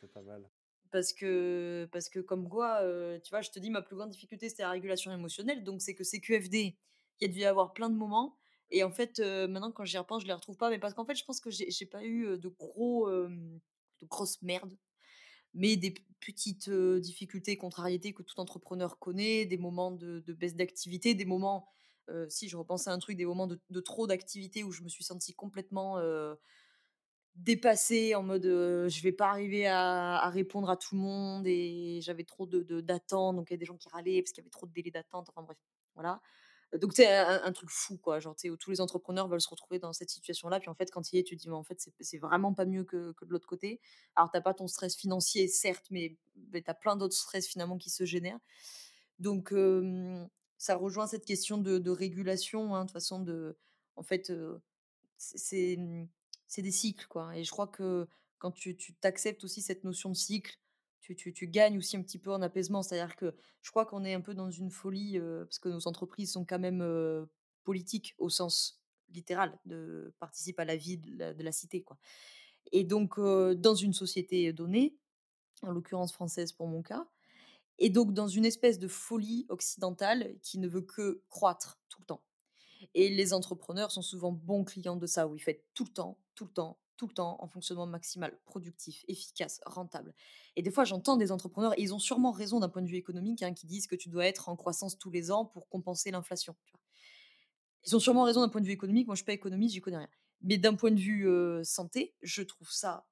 [0.00, 0.48] C'est pas mal.
[0.90, 2.80] Parce que, parce que comme quoi,
[3.22, 5.62] tu vois, je te dis, ma plus grande difficulté, c'était la régulation émotionnelle.
[5.62, 6.76] Donc, c'est que c'est QFD.
[7.20, 8.36] Il y a dû y avoir plein de moments.
[8.70, 10.70] Et en fait, maintenant, quand j'y repense, je les retrouve pas.
[10.70, 14.74] Mais parce qu'en fait, je pense que j'ai pas eu de gros, de grosses merdes
[15.54, 21.24] mais des petites difficultés, contrariétés que tout entrepreneur connaît, des moments de, baisse d'activité, des
[21.24, 21.68] moments
[22.28, 25.04] si je repense à un truc, des moments de, trop d'activité où je me suis
[25.04, 25.98] sentie complètement
[27.36, 32.24] dépassée en mode je vais pas arriver à, répondre à tout le monde et j'avais
[32.24, 34.50] trop de d'attentes donc il y a des gens qui râlaient parce qu'il y avait
[34.50, 35.58] trop de délais d'attente enfin bref
[35.94, 36.20] voilà.
[36.80, 39.92] Donc c'est un, truc fou quoi genre où tous les entrepreneurs veulent se retrouver dans
[39.92, 41.62] cette situation là puis en fait quand il y est tu te dis mais en
[41.62, 43.80] fait c'est vraiment pas mieux que, que de l'autre côté
[44.16, 46.16] alors t'as pas ton stress financier certes mais,
[46.52, 48.40] mais tu as plein d'autres stress finalement qui se génèrent.
[49.20, 49.52] Donc
[50.58, 53.56] ça rejoint cette question de, régulation hein, de façon de
[53.96, 54.32] en fait
[55.16, 55.78] c'est
[56.46, 57.36] c'est des cycles, quoi.
[57.36, 58.06] Et je crois que
[58.38, 60.56] quand tu t'acceptes aussi cette notion de cycle,
[61.00, 62.82] tu, gagnes aussi un petit peu en apaisement.
[62.82, 66.32] C'est-à-dire que je crois qu'on est un peu dans une folie, parce que nos entreprises
[66.32, 67.26] sont quand même
[67.64, 70.14] politiques au sens littéral, de
[70.56, 71.98] à la vie de la, cité, quoi.
[72.72, 74.96] Et donc, dans une société donnée,
[75.62, 77.06] en l'occurrence française pour mon cas,
[77.78, 82.06] et donc dans une espèce de folie occidentale qui ne veut que croître tout le
[82.06, 82.22] temps.
[82.94, 86.18] Et les entrepreneurs sont souvent bons clients de ça, où ils font tout le temps,
[86.34, 90.14] tout le temps, tout le temps en fonctionnement maximal, productif, efficace, rentable.
[90.54, 92.96] Et des fois, j'entends des entrepreneurs, et ils ont sûrement raison d'un point de vue
[92.96, 96.10] économique, hein, qui disent que tu dois être en croissance tous les ans pour compenser
[96.10, 96.54] l'inflation.
[97.86, 99.80] Ils ont sûrement raison d'un point de vue économique, moi je suis pas économiste, j'y
[99.80, 100.10] connais rien.
[100.42, 101.26] Mais d'un point de vue
[101.64, 103.06] santé, je trouve ça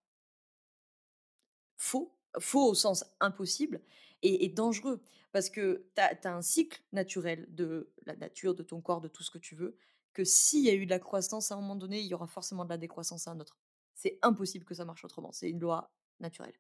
[1.77, 3.83] faux, faux au sens impossible
[4.23, 5.01] et, dangereux.
[5.33, 9.23] Parce que tu as, un cycle naturel de la nature, de ton corps, de tout
[9.23, 9.77] ce que tu veux,
[10.13, 12.27] que s'il y a eu de la croissance à un moment donné, il y aura
[12.27, 13.57] forcément de la décroissance à un autre.
[13.95, 15.33] C'est impossible que ça marche autrement.
[15.33, 16.55] C'est une loi naturelle.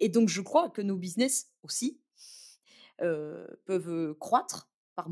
[0.00, 2.00] Et donc, je crois que nos business aussi
[2.98, 5.08] peuvent croître par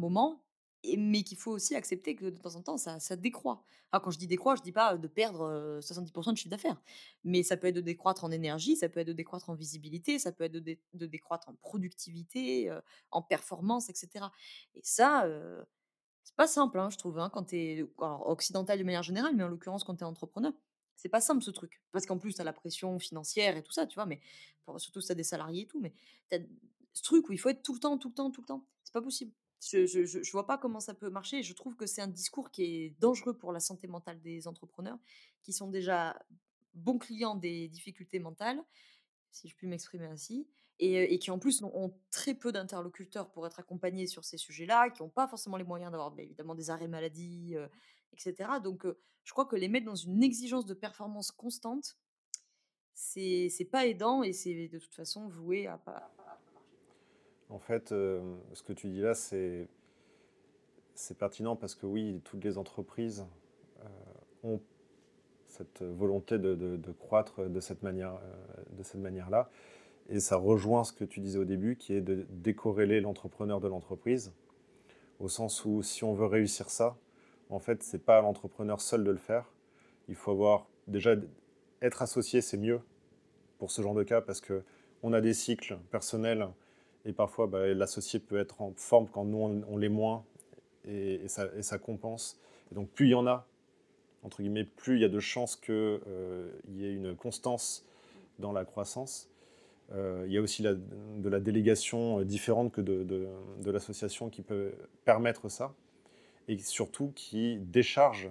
[0.96, 3.64] mais qu'il faut aussi accepter que de temps en temps, ça, ça décroît.
[3.92, 6.80] Alors, quand je dis décroît, je dis pas de perdre 70% de chiffre d'affaires,
[7.24, 10.18] mais ça peut être de décroître en énergie, ça peut être de décroître en visibilité,
[10.18, 12.74] ça peut être de, de décroître en productivité,
[13.10, 14.26] en performance, etc.
[14.74, 15.26] Et ça,
[16.24, 19.42] c'est pas simple, hein, je trouve, hein, quand tu es occidental de manière générale, mais
[19.42, 20.52] en l'occurrence quand tu es entrepreneur.
[20.96, 21.82] C'est pas simple ce truc.
[21.90, 24.20] Parce qu'en plus, tu as la pression financière et tout ça, tu vois, mais
[24.76, 25.92] surtout si tu as des salariés et tout, mais
[26.30, 26.40] tu as
[26.92, 28.66] ce truc où il faut être tout le temps, tout le temps, tout le temps.
[28.84, 29.32] C'est pas possible.
[29.70, 31.42] Je, je, vois pas comment ça peut marcher.
[31.42, 34.98] je trouve que c'est un discours qui est dangereux pour la santé mentale des entrepreneurs,
[35.42, 36.20] qui sont déjà
[36.74, 38.60] bons clients des difficultés mentales,
[39.30, 40.48] si je puis m'exprimer ainsi,
[40.80, 45.02] et, qui en plus ont, très peu d'interlocuteurs pour être accompagnés sur ces sujets-là, qui
[45.02, 47.54] n'ont pas forcément les moyens d'avoir bah, évidemment des arrêts maladie,
[48.12, 48.50] etc.
[48.64, 48.84] Donc
[49.22, 51.96] je crois que les mettre dans une exigence de performance constante,
[52.94, 56.12] c'est pas aidant et c'est de toute façon voué à pas
[57.52, 58.20] en fait, euh,
[58.54, 59.68] ce que tu dis là, c'est
[61.18, 63.26] pertinent parce que oui, toutes les entreprises
[63.84, 63.88] euh,
[64.42, 64.60] ont
[65.48, 69.50] cette volonté de, croître de cette manière, euh, de cette manière-là.
[70.08, 73.68] Et ça rejoint ce que tu disais au début, qui est de décorréler l'entrepreneur de
[73.68, 74.32] l'entreprise,
[75.20, 76.96] au sens où si on veut réussir ça,
[77.50, 79.52] en fait, c'est pas à l'entrepreneur seul de le faire.
[80.08, 81.14] Il faut avoir déjà
[81.82, 82.80] être associé, c'est mieux
[83.58, 84.62] pour ce genre de cas parce que
[85.02, 86.48] on a des cycles personnels
[87.04, 90.24] et parfois, bah, l'associé peut être en forme quand nous, on, l'est moins,
[90.86, 92.38] et, ça, compense.
[92.70, 93.46] Et donc, plus il y en a,
[94.22, 97.84] entre guillemets, plus il y a de chances qu'il euh, y ait une constance
[98.38, 99.28] dans la croissance.
[99.92, 104.42] Euh, il y a aussi de la délégation euh, différente que de, de l'association qui
[104.42, 104.72] peut
[105.04, 105.74] permettre ça,
[106.46, 108.30] et surtout qui décharge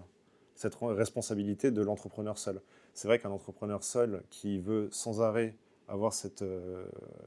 [0.55, 2.61] cette responsabilité de l'entrepreneur seul.
[2.93, 5.55] C'est vrai qu'un entrepreneur seul qui veut sans arrêt
[5.87, 6.43] avoir cette,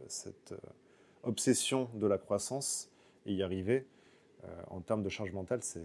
[0.09, 0.55] cette
[1.27, 2.91] obsession de la croissance
[3.27, 3.87] et y arriver,
[4.45, 5.81] euh, en termes de charge mentale, c'est.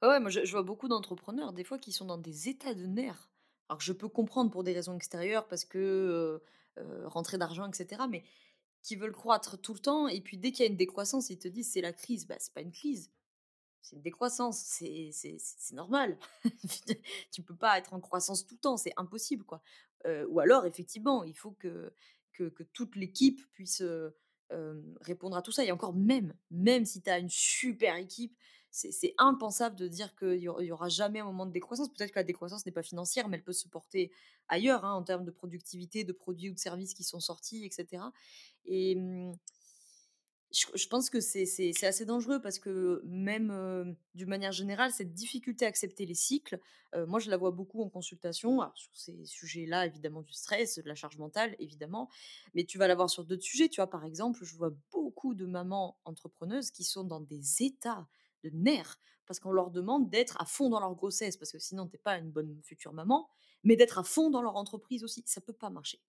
[0.00, 3.28] Ouais, moi je, vois beaucoup d'entrepreneurs, des fois, qui sont dans des états de nerfs.
[3.68, 6.38] Alors je peux comprendre pour des raisons extérieures, parce que euh,
[6.78, 8.22] euh, rentrer d'argent, etc., mais
[8.82, 11.38] qui veulent croître tout le temps, et puis dès qu'il y a une décroissance, ils
[11.38, 12.26] te disent c'est la crise.
[12.26, 13.10] Bah, c'est pas une crise,
[13.82, 15.10] c'est une décroissance, c'est
[15.72, 16.16] normal.
[17.32, 19.44] tu peux pas être en croissance tout le temps, c'est impossible.
[19.44, 19.62] quoi
[20.28, 21.92] ou alors, effectivement, il faut que,
[22.32, 23.82] que, toute l'équipe puisse
[25.00, 25.64] répondre à tout ça.
[25.64, 28.36] Et encore, même, même si tu as une super équipe,
[28.70, 31.88] c'est impensable de dire qu'il n'y aura jamais un moment de décroissance.
[31.92, 34.12] Peut-être que la décroissance n'est pas financière, mais elle peut se porter
[34.48, 38.02] ailleurs, hein, en termes de productivité, de produits ou de services qui sont sortis, etc.
[38.66, 38.96] Et
[40.50, 45.68] je, pense que c'est assez dangereux parce que même d'une manière générale, cette difficulté à
[45.68, 46.58] accepter les cycles,
[47.06, 50.94] moi je la vois beaucoup en consultation, sur ces sujets-là évidemment du stress, de la
[50.94, 52.08] charge mentale évidemment,
[52.54, 55.44] mais tu vas l'avoir sur d'autres sujets, tu vois par exemple, je vois beaucoup de
[55.44, 58.08] mamans entrepreneuses qui sont dans des états
[58.42, 61.86] de nerfs parce qu'on leur demande d'être à fond dans leur grossesse parce que sinon
[61.86, 63.28] t'es pas une bonne future maman,
[63.64, 66.00] mais d'être à fond dans leur entreprise aussi, ça peut pas marcher.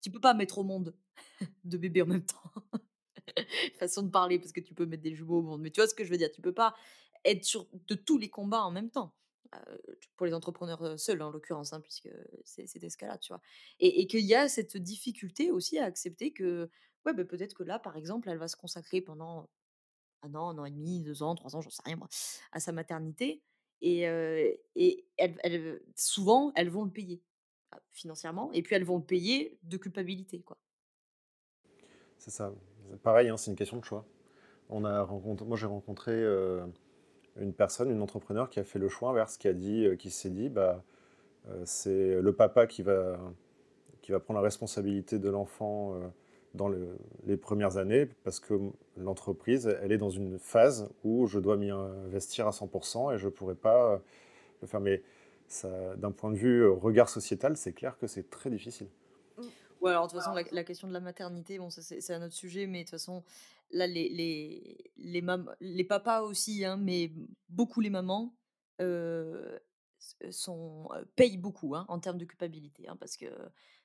[0.00, 0.96] Tu peux pas mettre au monde
[1.64, 2.50] deux bébés en même temps.
[3.78, 5.60] façon de parler, parce que tu peux mettre des jumeaux au monde.
[5.60, 6.74] Mais tu vois ce que je veux dire Tu peux pas
[7.24, 9.14] être sur de tous les combats en même temps.
[10.16, 12.10] pour les entrepreneurs seuls, en l'occurrence, hein, puisque
[12.44, 13.40] c'est c'est ce cas-là, tu vois.
[13.80, 16.70] Et, qu'il y a cette difficulté aussi à accepter que,
[17.06, 19.48] ouais, bah, peut-être que là, par exemple, elle va se consacrer pendant
[20.22, 22.08] un an, un an et demi, deux ans, trois ans, j'en sais rien moi,
[22.52, 23.42] à sa maternité.
[23.80, 24.04] Et,
[24.76, 27.22] et elles, souvent, elles vont le payer
[27.90, 30.58] financièrement, et puis elles vont le payer de culpabilité, quoi.
[32.18, 32.54] C'est ça.
[33.02, 34.04] Pareil, hein, c'est une question de choix.
[34.70, 36.12] On a rencontré, moi, j'ai rencontré
[37.40, 40.30] une personne, une entrepreneur qui a fait le choix inverse, qui a dit, qui s'est
[40.30, 40.82] dit, bah,
[41.64, 43.18] c'est le papa qui va,
[44.00, 45.94] qui va prendre la responsabilité de l'enfant
[46.54, 46.70] dans
[47.26, 48.54] les premières années, parce que
[48.96, 53.26] l'entreprise, elle est dans une phase où je dois m'y investir à 100% et je
[53.26, 54.00] ne pourrais pas
[54.62, 54.80] le faire.
[54.80, 55.02] Mais
[55.96, 58.88] d'un point de vue regard sociétal, c'est clair que c'est très difficile.
[59.84, 62.66] Ouais, alors de toute façon, la, question de la maternité, bon, c'est un autre sujet,
[62.66, 63.22] mais de toute façon,
[63.70, 65.22] là, les, les, les,
[65.60, 67.12] les papas aussi, hein, mais
[67.50, 68.34] beaucoup les mamans,
[70.30, 73.26] sont, payent beaucoup hein, en termes de culpabilité, hein, parce que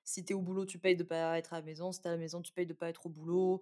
[0.06, 1.92] si tu es au boulot, tu payes de pas être à la maison.
[1.92, 3.62] Si tu es à la maison, tu payes de pas être au boulot.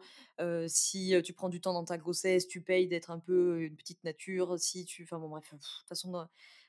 [0.67, 4.03] si tu prends du temps dans ta grossesse, tu payes d'être un peu une petite
[4.03, 4.59] nature.
[4.59, 6.27] Si tu, enfin bon bref, de toute façon,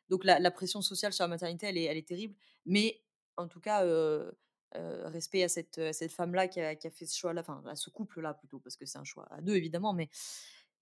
[0.09, 2.35] donc la, pression sociale sur la maternité, elle est, elle est terrible.
[2.65, 3.03] Mais
[3.37, 3.85] en tout cas,
[4.75, 7.91] respect à cette, cette femme-là qui a, qui a, fait ce choix-là, enfin à ce
[7.91, 10.09] couple-là plutôt, parce que c'est un choix à deux évidemment, mais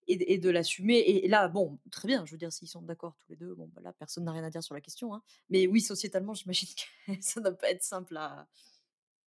[0.09, 0.99] et, de l'assumer.
[0.99, 3.71] Et, là, bon, très bien, je veux dire, s'ils sont d'accord tous les deux, bon,
[3.75, 5.15] bah là, personne n'a rien à dire sur la question.
[5.15, 5.23] Hein.
[5.51, 6.69] Mais oui, sociétalement, j'imagine
[7.07, 8.47] que ça ne doit pas être simple à,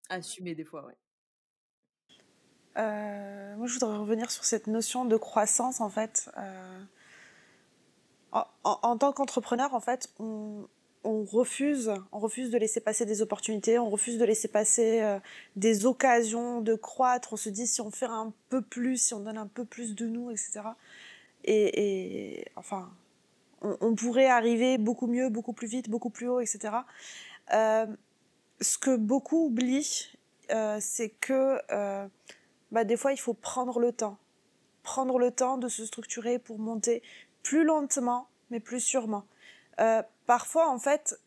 [0.10, 0.98] assumer des fois, ouais.
[2.78, 6.30] Euh, moi, je voudrais revenir sur cette notion de croissance, en fait.
[6.38, 6.84] Euh,
[8.32, 10.68] en, tant qu'entrepreneur, en fait, on,
[11.04, 15.20] refuse, on refuse de laisser passer des opportunités, on refuse de laisser passer euh,
[15.56, 17.34] des occasions de croître.
[17.34, 19.96] On se dit si on fait un peu plus, si on donne un peu plus
[19.96, 20.62] de nous, etc.
[21.46, 22.92] Et, enfin,
[23.62, 26.72] on, pourrait arriver beaucoup mieux, beaucoup plus vite, beaucoup plus haut, etc
[28.62, 30.12] ce que beaucoup oublient,
[30.52, 32.08] euh, c'est que euh,
[32.72, 34.18] bah, des fois, il faut prendre le temps.
[34.84, 37.04] Prendre le temps de se structurer pour monter
[37.44, 39.26] plus lentement, mais plus sûrement.
[39.80, 41.20] Euh, parfois, en fait,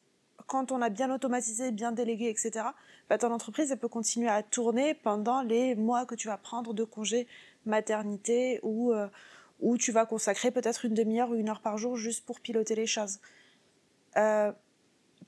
[0.47, 2.67] quand on a bien automatisé, bien délégué, etc.,
[3.09, 6.75] bah, ton entreprise elle peut continuer à tourner pendant les mois que tu vas prendre
[6.75, 7.27] de congé
[7.67, 8.93] maternité ou
[9.61, 12.75] où tu vas consacrer peut-être une demi-heure ou une heure par jour juste pour piloter
[12.75, 13.21] les choses.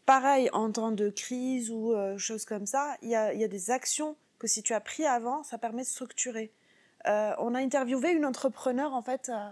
[0.07, 4.17] Pareil, en temps de crise ou euh, choses comme ça, il y a, des actions
[4.39, 6.53] que si tu as pris avant, ça permet de structurer.
[7.07, 9.49] Euh, on a interviewé une entrepreneur, en fait, euh,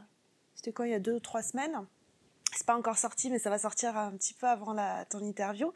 [0.55, 1.87] c'était quand il y a deux ou trois semaines.
[2.55, 4.77] C'est pas encore sorti, mais ça va sortir un petit peu avant
[5.09, 5.73] ton interview.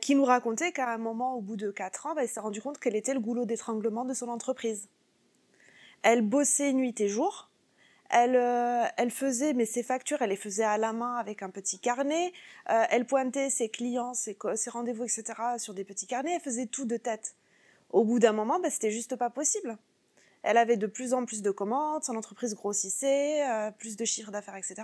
[0.00, 2.62] qui nous racontait qu'à un moment, au bout de quatre ans, bah, elle s'est rendue
[2.62, 4.88] compte qu'elle était le goulot d'étranglement de son entreprise.
[6.02, 7.50] Elle bossait nuit et jour,
[8.10, 11.78] elle, euh, faisait, mais ses factures, elle les faisait à la main avec un petit
[11.78, 12.32] carnet.
[12.70, 14.36] Euh, elle pointait ses clients, ses,
[14.68, 15.24] rendez-vous, etc.
[15.58, 16.34] sur des petits carnets.
[16.34, 17.34] Elle faisait tout de tête.
[17.90, 19.78] Au bout d'un moment, bah, c'était juste pas possible.
[20.42, 24.30] Elle avait de plus en plus de commandes, son entreprise grossissait, euh, plus de chiffre
[24.30, 24.82] d'affaires, etc.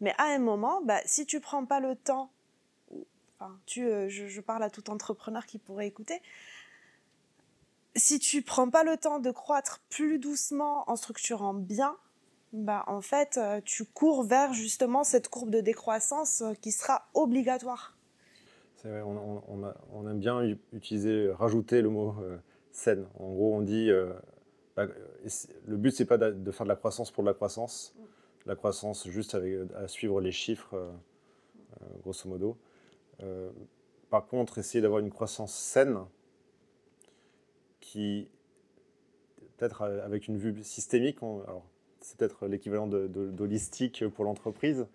[0.00, 2.30] Mais à un moment, bah, si tu prends pas le temps,
[3.38, 6.20] enfin, tu, je, parle à tout entrepreneur qui pourrait écouter,
[7.94, 11.96] si tu prends pas le temps de croître plus doucement en structurant bien,
[12.52, 17.08] bah, en fait, euh, tu cours vers justement cette courbe de décroissance euh, qui sera
[17.14, 17.96] obligatoire.
[18.76, 20.42] C'est vrai, on, aime bien
[20.72, 22.36] utiliser, rajouter le mot euh,
[22.70, 23.06] saine.
[23.18, 23.90] En gros, on dit
[24.76, 24.86] bah,
[25.66, 27.95] le but, c'est pas de faire de la croissance pour de la croissance,
[28.46, 30.74] la croissance juste avec, à suivre les chiffres,
[32.02, 32.56] grosso modo.
[34.08, 35.98] par contre, essayer d'avoir une croissance saine
[37.80, 38.28] qui,
[39.56, 41.64] peut-être avec une vue systémique, alors,
[42.00, 44.86] c'est peut-être l'équivalent d'holistique de, pour l'entreprise.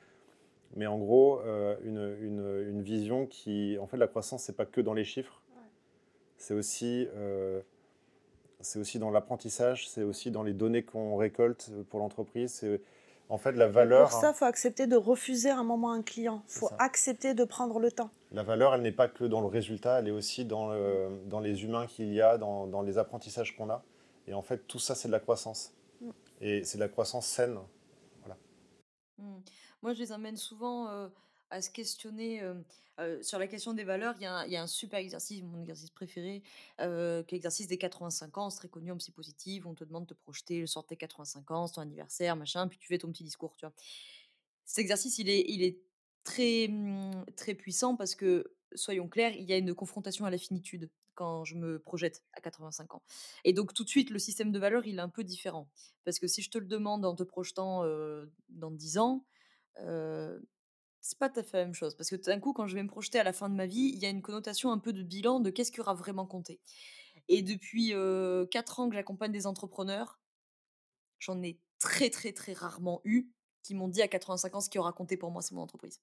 [0.76, 4.93] Mais en gros, euh, une, vision qui, en fait, la croissance, c'est pas que dans
[4.93, 5.41] les chiffres.
[6.38, 7.62] C'est aussi, euh,
[8.62, 12.54] c'est aussi dans l'apprentissage, c'est aussi dans les données qu'on récolte pour l'entreprise.
[12.54, 12.82] C'est
[13.32, 14.09] en fait la valeur.
[14.09, 16.43] pour ça, il faut accepter de refuser un moment un client.
[16.49, 18.11] Il faut accepter de prendre le temps.
[18.32, 20.69] La valeur, elle n'est pas que dans le résultat, elle est aussi dans,
[21.25, 23.84] dans les humains qu'il y a, dans, dans les apprentissages qu'on a.
[24.27, 25.73] Et en fait, tout ça, c'est de la croissance.
[26.41, 27.57] Et c'est de la croissance saine.
[28.21, 28.38] Voilà.
[29.17, 29.39] Mmh.
[29.82, 31.07] Moi, je les amène souvent euh,
[31.52, 32.56] à se questionner euh,
[32.99, 34.16] euh, sur la question des valeurs.
[34.18, 36.41] Il y, a un, super exercice, mon exercice préféré,
[36.78, 38.49] qui est l'exercice des 85 ans.
[38.49, 39.68] C'est très connu en psy positive.
[39.68, 42.68] On te demande de te projeter le sort de tes 85 ans, ton anniversaire, machin,
[42.68, 43.56] puis tu fais ton petit discours.
[43.58, 43.74] Tu vois.
[44.66, 45.80] Cet exercice, il est,
[46.24, 50.38] très, mmh, très puissant parce que, soyons clairs, il y a une confrontation à la
[50.38, 53.04] finitude quand je me projette à 85 ans.
[53.43, 55.68] Et donc tout de suite, le système de valeur, il est un peu différent.
[56.06, 57.84] Parce que si je te le demande en te projetant
[58.49, 59.26] dans 10 ans,
[61.02, 61.95] c'est pas tout à fait la même chose.
[61.95, 63.91] Parce que d'un coup, quand je vais me projeter à la fin de ma vie,
[63.93, 66.60] il y a une connotation un peu de bilan de qu'est-ce qui aura vraiment compté.
[67.28, 67.93] Et depuis
[68.52, 70.20] 4 ans que j'accompagne des entrepreneurs,
[71.20, 73.32] j'en ai très très très rarement eu
[73.64, 76.02] qui m'ont dit à 85 ans ce qui aura compté pour moi, c'est mon entreprise.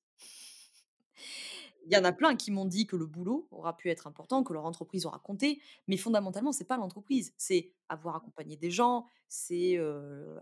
[1.86, 4.44] Il y en a plein qui m'ont dit que le boulot aura pu être important,
[4.44, 7.32] que leur entreprise aura compté, mais fondamentalement, c'est pas l'entreprise.
[7.38, 9.78] C'est avoir accompagné des gens, c'est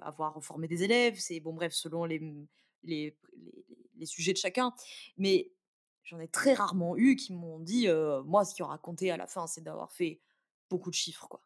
[0.00, 2.20] avoir formé des élèves, c'est, bon, bref, selon les,
[2.82, 3.16] les,
[3.96, 4.72] les, sujets de chacun.
[5.16, 5.50] Mais
[6.04, 7.88] j'en ai très rarement eu qui m'ont dit,
[8.24, 10.20] moi, ce qui aura compté à la fin, c'est d'avoir fait
[10.70, 11.40] beaucoup de chiffres, quoi.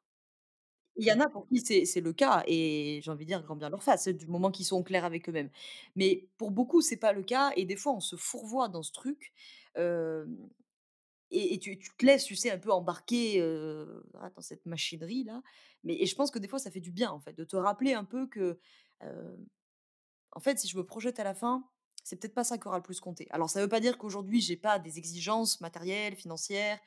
[0.97, 3.57] Il y en a pour qui c'est le cas et j'ai envie de dire grand
[3.57, 5.49] bien leur face, du moment qu'ils sont clairs avec eux-mêmes.
[5.97, 8.93] Mais pour beaucoup, c'est pas le cas et des fois, on se fourvoie dans ce
[8.93, 9.33] truc,
[11.31, 15.43] et tu te laisses, tu sais, un peu embarquer, dans cette machinerie-là.
[15.85, 17.57] Mais et je pense que des fois, ça fait du bien, en fait, de te
[17.57, 18.59] rappeler un peu que,
[20.33, 21.65] en fait, si je me projette à la fin,
[22.03, 23.27] c'est peut-être pas ça qui aura le plus compté.
[23.31, 26.79] Alors ça veut pas dire qu'aujourd'hui, j'ai pas des exigences matérielles, financières,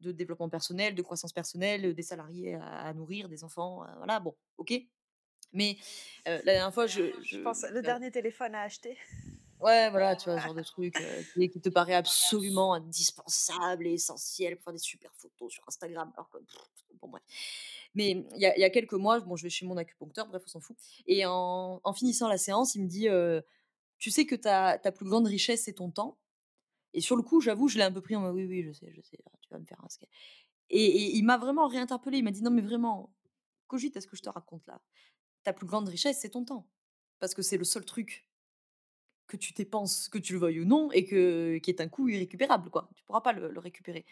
[0.00, 4.74] de développement personnel, de croissance personnelle, des salariés à, nourrir, des enfants, voilà, bon, ok.
[5.52, 5.76] Mais
[6.26, 8.96] la dernière fois, je, je, pense le dernier téléphone à acheter.
[9.60, 10.94] Ouais, voilà, tu vois, ce genre de truc
[11.34, 16.12] qui, te paraît absolument indispensable et essentiel pour faire des super photos sur Instagram.
[16.14, 16.30] Alors.
[17.94, 20.42] Mais il y, a, y a quelques mois, bon, je vais chez mon acupuncteur, bref,
[20.46, 20.76] on s'en fout.
[21.06, 23.08] Et en, finissant la séance, il me dit
[23.98, 26.18] Tu sais que ta, ta plus grande richesse, c'est ton temps.
[26.94, 28.72] Et sur le coup, j'avoue, je l'ai un peu pris en mode oui, oui, je
[28.72, 30.08] sais, je sais, tu vas me faire un skate.
[30.70, 32.18] Et, il m'a vraiment réinterpellé.
[32.18, 33.10] Il m'a dit non, mais vraiment,
[33.66, 34.80] cogite à ce que je te raconte là.
[35.44, 36.68] Ta plus grande richesse, c'est ton temps.
[37.20, 38.27] Parce que c'est le seul truc
[39.28, 42.08] que tu dépenses, que tu le veuilles ou non, et que, qui est un coût
[42.08, 42.88] irrécupérable, quoi.
[42.96, 44.04] Tu pourras pas le, récupérer.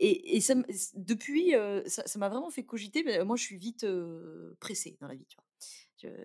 [0.00, 0.54] Et, et ça,
[0.94, 1.54] depuis,
[1.86, 3.24] ça m'a vraiment fait cogiter.
[3.24, 3.86] Moi, je suis vite
[4.60, 6.16] pressée dans la vie, tu vois.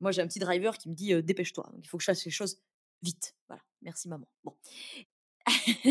[0.00, 1.70] moi, j'ai un petit driver qui me dit dépêche-toi.
[1.78, 2.58] il faut que je fasse les choses
[3.02, 3.36] vite.
[3.48, 3.62] Voilà.
[3.82, 4.26] Merci maman.
[4.44, 4.56] Bon.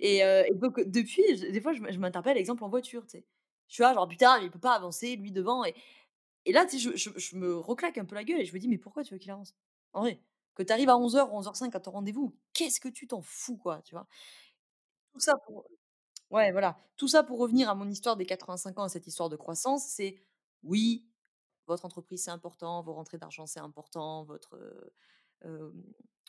[0.00, 0.22] et,
[0.54, 3.24] donc depuis, des fois, je, m'interpelle, exemple en voiture, tu sais.
[3.68, 5.64] Je suis là, genre putain, il peut pas avancer, lui devant.
[5.64, 5.74] Et,
[6.44, 8.58] et là, tu sais, je, je, me reclaque un peu la gueule et je me
[8.58, 9.54] dis, mais pourquoi tu veux qu'il avance?
[9.92, 10.20] En vrai,
[10.56, 13.56] que tu arrives à 11h ou 11h05 à ton rendez-vous, qu'est-ce que tu t'en fous,
[13.56, 14.08] quoi, tu vois?
[15.12, 15.66] Tout ça pour.
[16.30, 16.78] Ouais, voilà.
[16.96, 19.86] Tout ça pour revenir à mon histoire des 85 ans, à cette histoire de croissance,
[19.86, 20.16] c'est
[20.64, 21.06] oui,
[21.68, 24.58] votre entreprise c'est important, vos rentrées d'argent c'est important, votre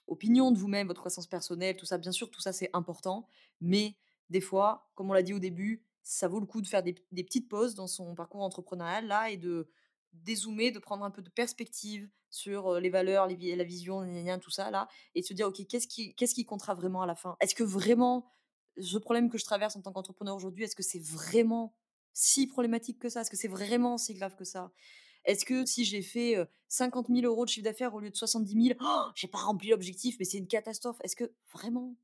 [0.08, 3.28] opinion de vous-même, votre croissance personnelle, tout ça, bien sûr, tout ça c'est important,
[3.62, 3.96] mais
[4.30, 6.94] des fois, comme on l'a dit au début, ça vaut le coup de faire des,
[6.94, 9.70] petites pauses dans son parcours entrepreneurial là et de
[10.14, 14.02] dézoomer, de prendre un peu de perspective sur les valeurs, la vision,
[14.42, 17.06] tout ça là, et de se dire ok, qu'est-ce qui, qu'est-ce qui comptera vraiment à
[17.06, 17.38] la fin?
[17.40, 18.34] Est-ce que vraiment
[18.80, 21.76] ce problème que je traverse en tant qu'entrepreneur aujourd'hui, est-ce que c'est vraiment
[22.14, 23.22] si problématique que ça?
[23.22, 24.72] Est-ce que c'est vraiment si grave que ça?
[25.26, 26.36] Est-ce que si j'ai fait
[26.70, 29.70] 50 000 euros de chiffre d'affaires au lieu de 70 000, oh, j'ai pas rempli
[29.70, 30.98] l'objectif, mais c'est une catastrophe?
[31.04, 31.96] Est-ce que vraiment,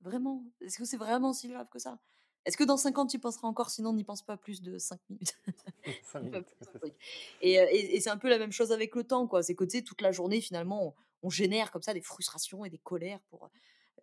[0.00, 2.00] vraiment, est-ce que c'est vraiment si grave que ça?
[2.44, 3.70] Est-ce que dans 5 ans tu y penseras encore?
[3.70, 5.38] Sinon, n'y pense pas plus de 5 minutes.
[7.42, 9.42] et, c'est un peu la même chose avec le temps, quoi.
[9.42, 13.20] C'est que toute la journée, finalement, on, génère comme ça des frustrations et des colères
[13.30, 13.50] pour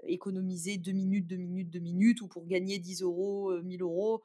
[0.04, 4.24] économiser 2 minutes, 2 minutes, 2 minutes, ou pour gagner 10 euros, 1000 euros.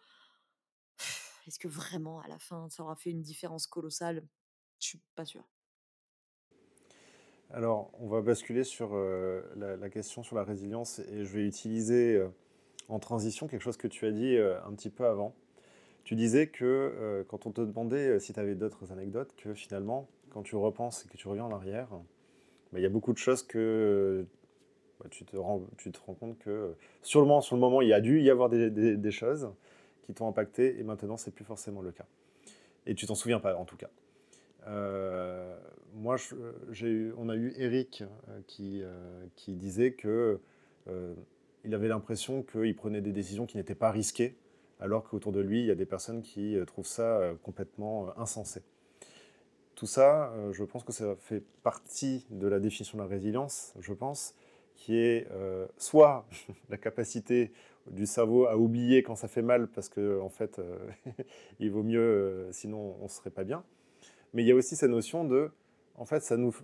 [1.46, 4.24] Est-ce que vraiment, à la fin, ça aura fait une différence colossale?
[4.80, 5.44] Je suis pas sûre.
[7.50, 12.16] Alors, on va basculer sur euh, la, question sur la résilience et je vais utiliser
[12.16, 12.28] euh,
[12.88, 15.34] en transition quelque chose que tu as dit euh, un petit peu avant.
[16.04, 20.42] Tu disais que quand on te demandait si tu avais d'autres anecdotes, que finalement, quand
[20.42, 21.88] tu repenses et que tu reviens en arrière,
[22.72, 24.26] bah, il y a beaucoup de choses que
[25.00, 25.60] bah, tu, te rends,
[26.18, 26.74] compte que
[27.14, 29.50] moment, sur le moment, il y a dû y avoir des, choses
[30.02, 32.06] qui t'ont impacté et maintenant, c'est plus forcément le cas.
[32.86, 33.90] Et tu t'en souviens pas, en tout cas.
[34.66, 35.56] Euh,
[35.94, 36.16] moi,
[36.82, 40.40] eu, on a eu Eric euh, euh, qui disait que
[41.64, 44.36] il avait l'impression qu'il prenait des décisions qui n'étaient pas risquées,
[44.80, 48.62] alors qu'autour de lui, il y a des personnes qui trouvent ça complètement insensé.
[49.74, 53.92] Tout ça, je pense que ça fait partie de la définition de la résilience, je
[53.92, 54.34] pense,
[54.76, 55.28] qui est
[55.78, 56.26] soit
[56.68, 57.52] la capacité
[57.90, 60.60] du cerveau à oublier quand ça fait mal, parce qu'en en fait,
[61.60, 63.64] il vaut mieux, sinon on ne serait pas bien,
[64.34, 65.50] mais il y a aussi cette notion de,
[65.94, 66.54] en fait, ça nous,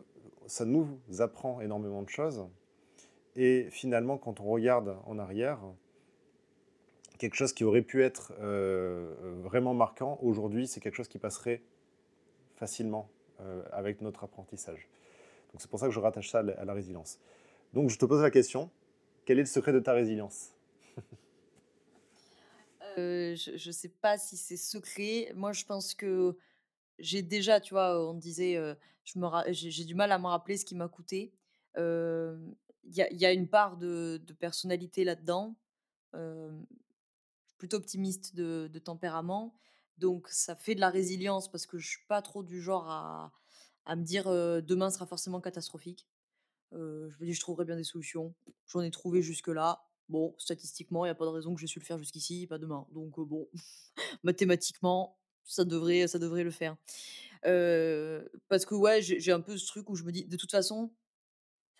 [0.47, 2.45] ça nous apprend énormément de choses.
[3.37, 5.61] Et finalement, quand on regarde en arrière,
[7.19, 11.63] quelque chose qui aurait pu être euh, vraiment marquant, aujourd'hui, c'est quelque chose qui passerait
[12.57, 13.09] facilement
[13.41, 14.89] euh, avec notre apprentissage.
[15.53, 17.19] Donc c'est pour ça que je rattache ça à la résilience.
[17.73, 18.71] Donc je te pose la question,
[19.25, 20.53] quel est le secret de ta résilience?
[22.97, 25.33] Je ne sais pas si c'est secret.
[25.35, 26.37] Moi, je pense que
[26.99, 28.59] j'ai déjà, tu vois, on disait,
[29.05, 31.33] j'ai du mal à me rappeler ce qui m'a coûté.
[31.77, 35.55] Il y, a, une part de, personnalité là-dedans.
[37.59, 39.55] plutôt optimiste de, tempérament.
[39.99, 43.33] Donc, ça fait de la résilience parce que je suis pas trop du genre à,
[43.85, 44.25] à me dire
[44.63, 46.07] demain sera forcément catastrophique.
[46.73, 48.35] je me dis, je trouverai bien des solutions.
[48.67, 49.85] J'en ai trouvé jusque-là.
[50.11, 52.59] Bon, statistiquement, il n'y a pas de raison que j'ai su le faire jusqu'ici, pas
[52.59, 52.85] demain.
[52.91, 53.49] Donc, bon,
[54.25, 56.77] mathématiquement, ça devrait, ça devrait le faire.
[57.43, 60.91] parce que, ouais, j'ai un peu ce truc où je me dis, de toute façon,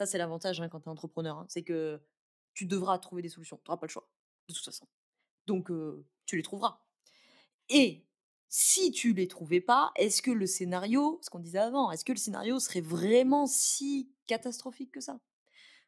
[0.01, 2.01] ça, c'est l'avantage hein, quand tu es entrepreneur, hein, c'est que
[2.55, 3.59] tu devras trouver des solutions.
[3.59, 4.09] Tu n'auras pas le choix,
[4.49, 4.87] de toute façon.
[5.47, 5.71] Donc,
[6.25, 6.81] tu les trouveras.
[7.69, 8.07] Et
[8.49, 12.13] si tu les trouvais pas, est-ce que le scénario, ce qu'on disait avant, est-ce que
[12.13, 15.21] le scénario serait vraiment si catastrophique que ça?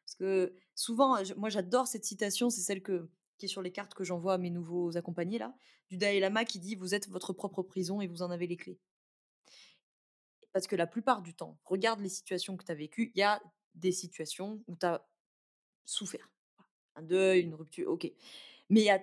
[0.05, 4.03] Parce que souvent, moi j'adore cette citation, c'est celle qui est sur les cartes que
[4.03, 5.55] j'envoie à mes nouveaux accompagnés là,
[5.89, 8.57] du Dalai Lama qui dit Vous êtes votre propre prison et vous en avez les
[8.57, 8.79] clés.
[10.51, 13.23] Parce que la plupart du temps, regarde les situations que tu as vécues, il y
[13.23, 13.41] a
[13.75, 15.05] des situations où tu as
[15.85, 16.29] souffert.
[16.95, 18.11] Un deuil, une rupture, ok.
[18.69, 19.01] Mais il y a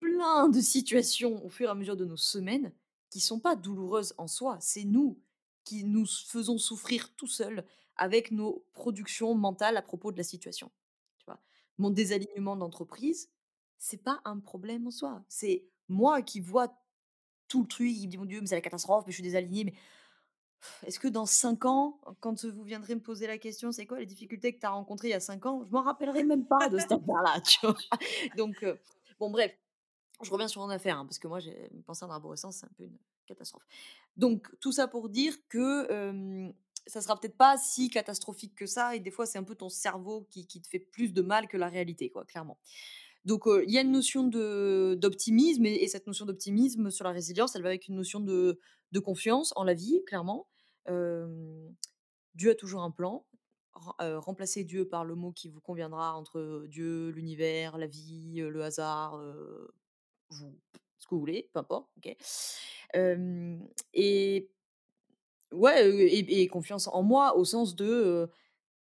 [0.00, 2.72] plein de situations au fur et à mesure de nos semaines
[3.10, 4.58] qui sont pas douloureuses en soi.
[4.60, 5.20] C'est nous
[5.64, 7.64] qui nous faisons souffrir tout seuls
[7.96, 10.70] avec nos productions mentales à propos de la situation.
[11.18, 11.40] Tu vois
[11.78, 13.30] Mon désalignement d'entreprise,
[13.78, 15.22] c'est pas un problème en soi.
[15.28, 16.74] C'est moi qui vois
[17.48, 19.22] tout le truc, il me dit mon Dieu, mais c'est la catastrophe, mais je suis
[19.22, 19.64] désaligné.
[19.64, 19.74] Mais
[20.86, 24.06] est-ce que dans cinq ans, quand vous viendrez me poser la question, c'est quoi les
[24.06, 26.68] difficultés que tu as rencontrées il y a cinq ans, je m'en rappellerai même pas
[26.68, 27.40] de cette affaire-là.
[28.36, 28.64] Donc,
[29.18, 29.52] bon, bref,
[30.22, 32.72] je reviens sur mon affaire, hein, parce que moi, j'ai pensé en arborescence, c'est un
[32.76, 33.66] peu une catastrophe.
[34.16, 35.86] Donc, tout ça pour dire que
[36.86, 39.54] ça ça sera peut-être pas si catastrophique que ça, et des fois, c'est un peu
[39.54, 42.58] ton cerveau qui, qui, te fait plus de mal que la réalité, quoi, clairement.
[43.24, 47.62] Donc, il y a une notion d'optimisme, et, cette notion d'optimisme sur la résilience, elle
[47.62, 48.58] va avec une notion de,
[48.92, 50.48] de confiance en la vie, clairement.
[50.86, 53.26] Dieu a toujours un plan.
[53.98, 59.18] remplacer Dieu par le mot qui vous conviendra entre Dieu, l'univers, la vie, le hasard,
[60.30, 60.58] vous,
[60.98, 61.90] ce que vous voulez, peu importe,
[63.92, 64.50] et
[65.52, 68.28] ouais, et, confiance en moi au sens de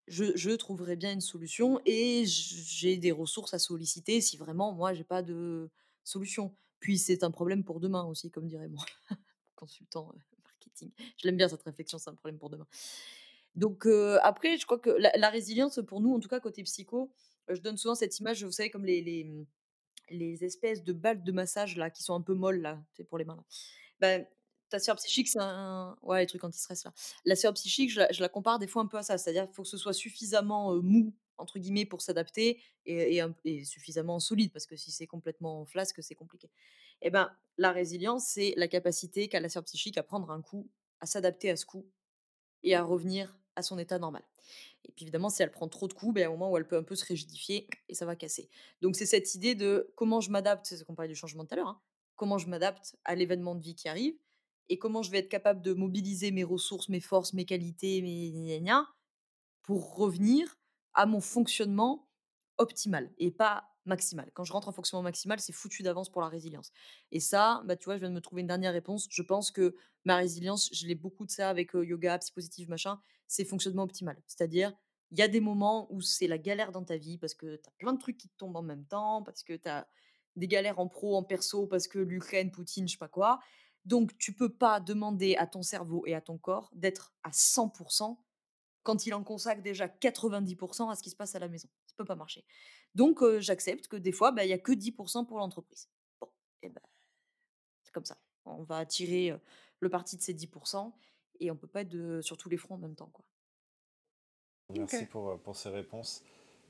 [0.10, 5.04] je, trouverai bien une solution et j'ai des ressources à solliciter si vraiment moi j'ai
[5.04, 5.70] pas de
[6.04, 6.54] solution.
[6.80, 8.82] Puis c'est un problème pour demain aussi, comme dirait mon
[9.56, 10.92] consultant marketing.
[11.18, 12.68] Je l'aime bien cette réflexion, c'est un problème pour demain.
[13.56, 13.88] Donc
[14.24, 17.12] après, je crois que la, résilience pour nous, en tout cas côté psycho,
[17.48, 19.46] je donne souvent cette image, vous savez, comme les,
[20.42, 23.26] espèces de balles de massage là qui sont un peu molles là, c'est pour les
[23.26, 23.36] mains.
[23.36, 23.44] Là.
[24.00, 24.26] Ben,
[24.70, 25.98] ta sphère psychique, c'est un.
[26.02, 26.94] Ouais, les trucs anti-stress là.
[27.26, 29.18] La sphère psychique, je la, compare des fois un peu à ça.
[29.18, 33.22] C'est-à-dire qu'il faut que ce soit suffisamment mou, entre guillemets, pour s'adapter et,
[33.66, 36.50] suffisamment solide, parce que si c'est complètement flasque, c'est compliqué.
[37.02, 40.70] Eh ben, la résilience, c'est la capacité qu'a la sphère psychique à prendre un coup,
[41.00, 41.86] à s'adapter à ce coup
[42.64, 44.24] et à revenir à son état normal.
[44.86, 46.68] Et puis évidemment, si elle prend trop de coups, ben, a un moment où elle
[46.68, 48.50] peut un peu se rigidifier et ça va casser.
[48.82, 51.54] Donc c'est cette idée de comment je m'adapte, c'est ce qu'on parlait du changement tout
[51.54, 51.82] à l'heure, hein,
[52.16, 54.16] comment je m'adapte à l'événement de vie qui arrive
[54.70, 58.64] et comment je vais être capable de mobiliser mes ressources, mes forces, mes qualités, mes
[59.64, 60.58] pour revenir
[60.94, 62.08] à mon fonctionnement
[62.58, 64.30] optimal et pas maximal.
[64.34, 66.72] Quand je rentre en fonctionnement maximal, c'est foutu d'avance pour la résilience.
[67.12, 69.08] Et ça, bah, tu vois, je viens de me trouver une dernière réponse.
[69.10, 73.46] Je pense que ma résilience, je l'ai beaucoup de ça avec yoga, psy machin, c'est
[73.46, 74.22] fonctionnement optimal.
[74.28, 74.74] C'est-à-dire,
[75.12, 77.68] il y a des moments où c'est la galère dans ta vie parce que tu
[77.68, 79.88] as plein de trucs qui te tombent en même temps, parce que tu as
[80.36, 83.40] des galères en pro, en perso, parce que l'Ukraine, Poutine, je sais pas quoi.
[83.90, 88.18] Donc, tu peux pas demander à ton cerveau et à ton corps d'être à 100%
[88.84, 91.68] quand il en consacre déjà 90% à ce qui se passe à la maison.
[91.88, 92.46] Ça peut pas marcher.
[92.94, 95.90] Donc, j'accepte que des fois, bah, il n'y a que 10% pour l'entreprise.
[96.22, 96.30] Bon,
[96.62, 96.82] et ben,
[97.84, 98.18] c'est comme ça.
[98.46, 99.36] On va tirer
[99.80, 100.94] le parti de ces 10%
[101.40, 103.10] et on peut pas être sur tous les fronts en même temps.
[103.12, 103.26] Quoi.
[104.70, 106.24] Merci pour, pour ces réponses.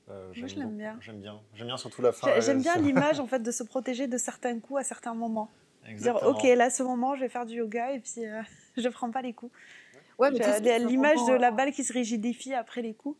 [0.08, 0.98] Euh, Moi, je l'aime bien.
[1.00, 1.42] J'aime bien.
[1.52, 2.40] J'aime bien surtout la fin.
[2.40, 5.50] J'aime bien l'image en fait de se protéger de certains coups à certains moments.
[5.88, 8.22] Dire, ok, là, ce moment, je vais faire du yoga et puis
[8.76, 9.52] je prends pas les coups.
[10.18, 13.18] Ouais, l'image de la balle qui se rigidifie après les coups.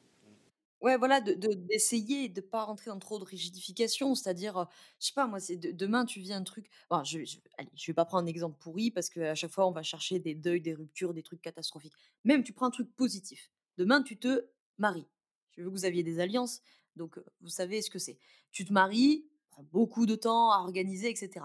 [0.80, 4.14] Ouais, voilà, d'essayer de, de, pas rentrer dans trop de rigidification.
[4.14, 4.66] C'est-à-dire,
[4.98, 6.70] je sais pas, moi, c'est demain, tu vis un truc.
[6.88, 9.66] Bon, je, je, allez, je vais pas prendre un exemple pourri parce qu'à chaque fois,
[9.66, 11.92] on va chercher des deuils, des ruptures, des trucs catastrophiques.
[12.24, 13.50] Même, tu prends un truc positif.
[13.76, 14.46] Demain, tu te
[14.78, 15.06] maries.
[15.52, 16.62] Je veux que vous aviez des alliances,
[16.96, 18.18] donc vous savez ce que c'est.
[18.50, 21.44] Tu te maries, prend beaucoup de temps à organiser, etc.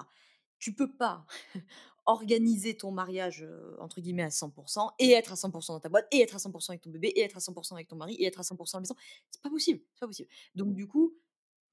[0.60, 1.26] Tu peux pas
[2.06, 3.46] organiser ton mariage
[3.80, 6.72] entre guillemets à 100% et être à 100% dans ta boîte et être à 100%
[6.72, 8.78] avec ton bébé et être à 100% avec ton mari et être à 100% à
[8.78, 8.96] la maison
[9.32, 11.16] c'est pas possible c'est pas possible donc du coup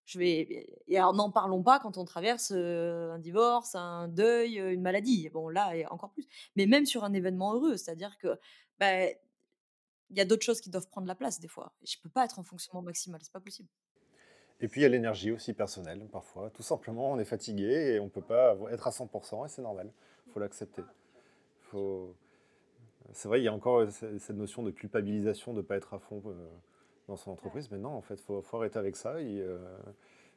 [0.07, 4.83] Je vais et alors n'en parlons pas quand on traverse, un divorce, un deuil, une
[4.83, 5.28] maladie.
[5.30, 6.26] Bon là, et encore plus.
[6.57, 8.39] Mais même sur un événement heureux, c'est-à-dire que,
[8.80, 9.07] bah,
[10.11, 11.74] il y a d'autres choses qui doivent prendre la place des fois.
[11.83, 13.68] Je peux pas être en fonctionnement maximal, c'est pas possible.
[14.62, 16.50] Et puis il y a l'énergie aussi personnelle, parfois.
[16.50, 19.90] Tout simplement, on est fatigué et on peut pas être à 100% et c'est normal.
[20.26, 20.82] Il faut l'accepter.
[21.62, 22.14] Faut...
[23.12, 25.98] C'est vrai, il y a encore cette notion de culpabilisation de ne pas être à
[25.98, 26.22] fond
[27.08, 27.70] dans son entreprise.
[27.72, 29.14] Mais non, en fait, il faut, arrêter avec ça.
[29.16, 29.58] Euh,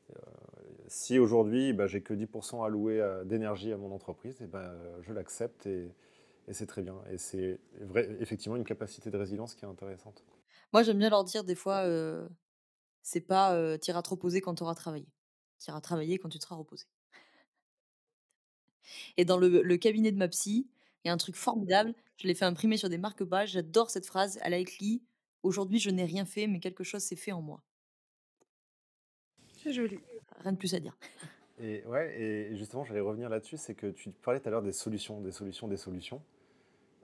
[0.09, 0.19] euh,
[0.88, 5.67] si aujourd'hui, bah, j'ai que 10% alloué d'énergie à mon entreprise, et ben je l'accepte
[5.67, 5.91] et,
[6.51, 6.95] c'est très bien.
[7.11, 7.59] Et c'est
[8.19, 10.23] effectivement une capacité de résilience qui est intéressante.
[10.73, 12.28] Moi, j'aime bien leur dire des fois, euh,
[13.06, 15.08] c'est pas euh, tu iras te reposer quand tu auras travaillé.
[15.60, 16.86] Tu iras travailler quand tu te seras reposé.
[19.18, 20.68] Et dans le, le cabinet de ma psy,
[21.03, 21.93] il y a un truc formidable.
[22.18, 23.51] Je l'ai fait imprimer sur des marque-pages.
[23.51, 24.39] J'adore cette phrase.
[24.41, 25.03] Elle a écrit
[25.43, 27.62] Aujourd'hui, je n'ai rien fait, mais quelque chose s'est fait en moi.
[29.62, 29.99] C'est joli.
[30.39, 30.97] Rien de plus à dire.
[31.60, 34.72] Et ouais, et justement, j'allais revenir là-dessus, c'est que tu parlais tout à l'heure des
[34.72, 36.24] solutions, des solutions, des solutions.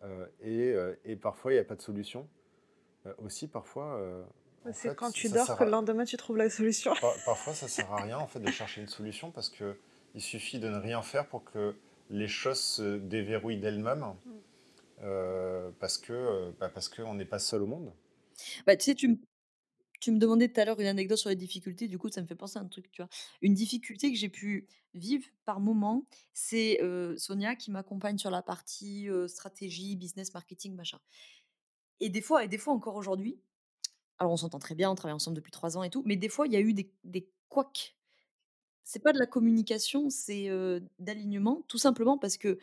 [0.04, 2.28] Euh, et, euh, et, parfois, il n'y a pas de solution.
[3.06, 4.02] Euh, aussi, parfois.
[4.74, 6.94] C'est quand tu dors que le lendemain, tu trouves la solution.
[7.26, 10.60] parfois, ça ne sert à rien en fait, de chercher une solution parce qu'il suffit
[10.60, 11.76] de ne rien faire pour que
[12.10, 14.06] les choses se déverrouillent d'elles-mêmes.
[14.26, 15.72] Mm.
[15.80, 17.92] parce que bah, parce qu'on n'est pas seul au monde.
[18.66, 19.20] Bah, tu sais, tu,
[20.00, 22.28] tu me demandais tout à l'heure une anecdote sur les difficultés, du coup, ça me
[22.28, 23.10] fait penser à un truc, tu vois.
[23.42, 26.80] Une difficulté que j'ai pu vivre par moment, c'est
[27.18, 31.00] Sonia qui m'accompagne sur la partie stratégie, business, marketing, machin.
[32.00, 33.40] Et des fois, et des fois encore aujourd'hui,
[34.22, 36.30] alors on s'entend très bien, on travaille ensemble depuis trois ans et tout, mais des
[36.30, 37.96] fois, il y a eu des, des couacs.
[38.84, 40.48] C'est pas de la communication, c'est
[41.00, 42.60] d'alignement, tout simplement parce que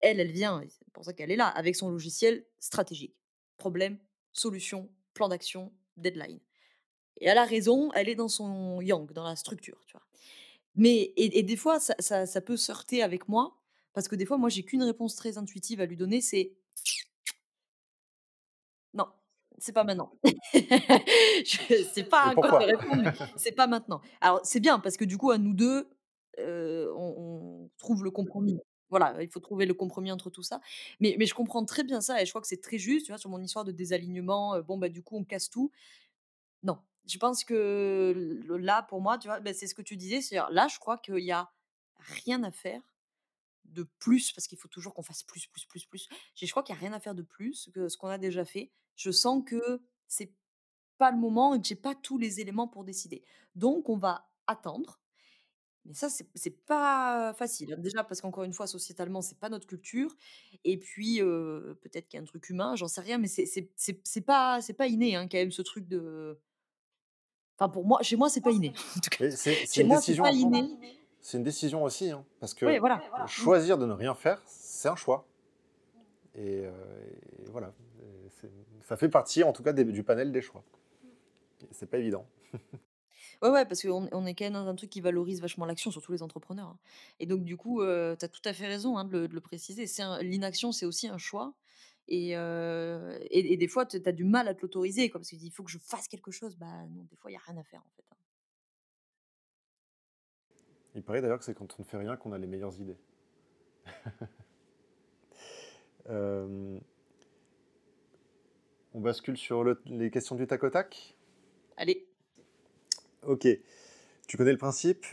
[0.00, 3.14] elle, elle vient, c'est pour ça qu'elle est là, avec son logiciel stratégique.
[3.56, 3.98] Problème,
[4.32, 6.40] solution, plan d'action, deadline.
[7.20, 10.06] Et elle a raison, elle est dans son yang, dans la structure, tu vois.
[10.74, 13.60] Mais, et, des fois, ça, ça, peut heurter avec moi,
[13.92, 16.52] parce que des fois, moi, j'ai qu'une réponse très intuitive à lui donner, c'est
[18.94, 19.06] non,
[19.60, 20.12] c'est pas maintenant.
[21.44, 24.00] c'est pas répondre, c'est pas maintenant.
[24.20, 25.88] Alors, c'est bien, parce que du coup, à nous deux,
[26.38, 28.58] euh, on, trouve le compromis.
[28.88, 30.60] Voilà, il faut trouver le compromis entre tout ça.
[30.98, 33.12] Mais, mais je comprends très bien ça, et je crois que c'est très juste, tu
[33.12, 35.70] vois, sur mon histoire de désalignement, euh, bon, bah, du coup, on casse tout.
[36.62, 40.20] Non, je pense que là, pour moi, tu vois, ben, c'est ce que tu disais.
[40.20, 41.50] C'est là, je crois qu'il n'y a
[42.24, 42.82] rien à faire
[43.66, 46.08] de plus, parce qu'il faut toujours qu'on fasse plus, plus, plus, plus.
[46.34, 48.44] Je crois qu'il n'y a rien à faire de plus que ce qu'on a déjà
[48.44, 48.72] fait.
[48.96, 50.32] Je sens que c'est
[50.98, 53.24] pas le moment et que j'ai pas tous les éléments pour décider.
[53.54, 55.00] Donc, on va attendre.
[55.86, 57.72] Mais ça, c'est pas facile.
[57.72, 57.78] Hein.
[57.78, 60.14] Déjà, parce qu'encore une fois, sociétalement, c'est pas notre culture.
[60.64, 64.60] Et puis, peut-être qu'il y a un truc humain, j'en sais rien, mais c'est pas,
[64.76, 66.38] pas inné, hein, quand même, ce truc de
[67.60, 68.72] Enfin, pour moi, chez moi, c'est pas inné.
[69.36, 70.24] C'est une décision.
[71.20, 72.66] C'est une décision aussi, hein, parce que
[73.26, 75.26] choisir de ne rien faire, c'est un choix.
[76.34, 76.72] Et, euh,
[77.50, 77.74] voilà,
[78.82, 80.64] ça fait partie, en tout cas, du panel des choix.
[81.70, 82.26] C'est pas évident.
[83.42, 85.90] Ouais, ouais, parce qu'on on est quand même dans un truc qui valorise vachement l'action,
[85.90, 86.68] surtout les entrepreneurs.
[86.68, 86.78] Hein.
[87.20, 89.34] Et donc, du coup, euh, tu as tout à fait raison hein, de, le, de,
[89.34, 89.86] le, préciser.
[90.20, 91.54] L'inaction, c'est aussi un choix.
[92.08, 95.46] Et, et, des fois, tu as du mal à te l'autoriser, parce que tu dis,
[95.46, 96.56] il faut que je fasse quelque chose.
[96.56, 98.04] Bah non, des fois, il n'y a rien à faire, en fait.
[98.10, 98.16] Hein.
[100.96, 102.98] Il paraît d'ailleurs que c'est quand on ne fait rien qu'on a les meilleures idées.
[108.94, 111.14] on bascule sur les questions du tac au tac?
[111.76, 112.06] Allez.
[113.26, 113.46] Ok.
[114.26, 115.06] Tu connais le principe?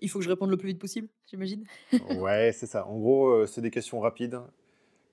[0.00, 1.64] Il faut que je réponde le plus vite possible, j'imagine
[2.18, 2.86] Ouais, c'est ça.
[2.86, 4.40] En gros, c'est des questions rapides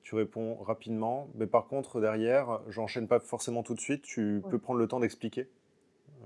[0.09, 1.29] tu réponds rapidement.
[1.35, 4.01] Mais par contre, derrière, j'enchaîne pas forcément tout de suite.
[4.01, 5.47] Tu peux prendre le temps d'expliquer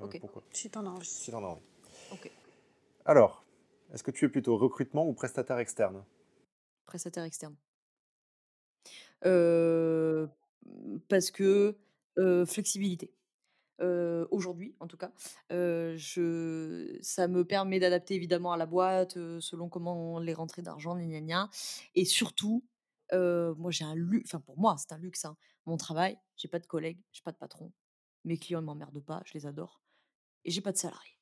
[0.01, 0.41] euh, pourquoi.
[0.51, 1.05] Si tu en as envie.
[1.05, 1.61] Si en as envie.
[3.03, 3.43] Alors,
[3.93, 6.01] est-ce que tu es plutôt recrutement ou prestataire externe?
[6.85, 7.57] Prestataire externe.
[9.25, 10.27] Euh,
[11.07, 11.77] parce que
[12.17, 13.13] euh, flexibilité.
[14.31, 15.11] Aujourd'hui, en tout cas,
[15.49, 21.19] je, ça me permet d'adapter évidemment à la boîte, selon comment les rentrées d'argent, gna,
[21.19, 21.49] gna,
[21.93, 22.63] et surtout
[23.11, 24.29] moi, j'ai un luxe.
[24.29, 25.25] Enfin, pour moi, c'est un luxe.
[25.25, 25.35] Hein.
[25.65, 27.73] Mon travail, j'ai pas de collègues, j'ai pas de patron.
[28.23, 29.81] Mes clients ne m'emmerdent pas, je les adore.
[30.45, 31.17] Et j'ai pas de salariés.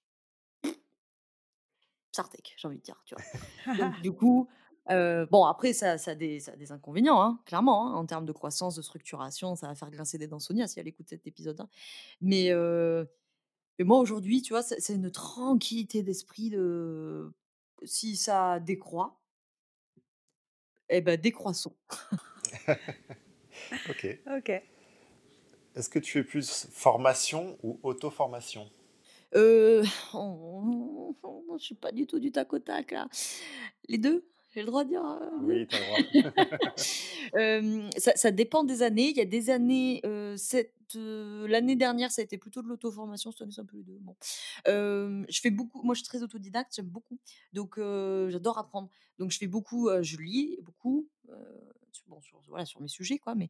[2.11, 3.75] Sartec, j'ai envie de dire, tu vois.
[3.75, 4.49] Donc, du coup,
[4.87, 7.87] bon, après, ça, ça, a des, ça, des, inconvénients, hein, clairement.
[7.87, 10.79] Hein, en termes de croissance, de structuration, ça va faire grincer des dents Sonia si
[10.79, 11.65] elle écoute cet épisode.
[12.21, 12.51] Mais,
[13.79, 17.33] mais moi, aujourd'hui, tu vois, c'est une tranquillité d'esprit de.
[17.83, 19.19] Si ça décroît,
[20.89, 21.75] eh ben, décroissons.
[23.89, 24.19] ok.
[24.37, 24.61] Ok.
[25.75, 28.69] Est-ce que tu es plus formation ou auto-formation?
[29.35, 31.15] Euh, oh,
[31.57, 33.07] je suis pas du tout du tac au tac là.
[33.87, 36.75] Les deux J'ai le droit de dire euh, Oui, tu as le droit.
[37.35, 39.09] Euh, ça, ça dépend des années.
[39.09, 43.31] Il y a des années, euh, cette, l'année dernière, ça a été plutôt de l'auto-formation.
[43.31, 43.99] Cette année, c'est un peu les deux.
[44.01, 44.17] Bon.
[44.65, 45.81] Je fais beaucoup.
[45.83, 46.75] Moi, je suis très autodidacte.
[46.75, 47.17] J'aime beaucoup.
[47.53, 48.89] Donc, j'adore apprendre.
[49.17, 49.89] Donc, je fais beaucoup.
[50.01, 51.07] je lis beaucoup.
[52.07, 53.33] bon, sur, voilà, sur mes sujets, quoi.
[53.33, 53.47] Mais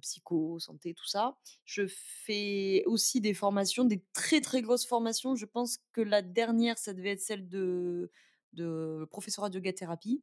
[0.00, 1.38] psycho, santé, tout ça.
[1.64, 5.36] Je fais aussi des formations, des très très grosses formations.
[5.36, 8.10] Je pense que la dernière, ça devait être celle de,
[8.52, 10.22] de professorat de yoga thérapie.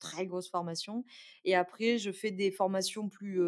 [0.00, 1.04] Très grosse formation.
[1.44, 3.40] Et après, je fais des formations plus,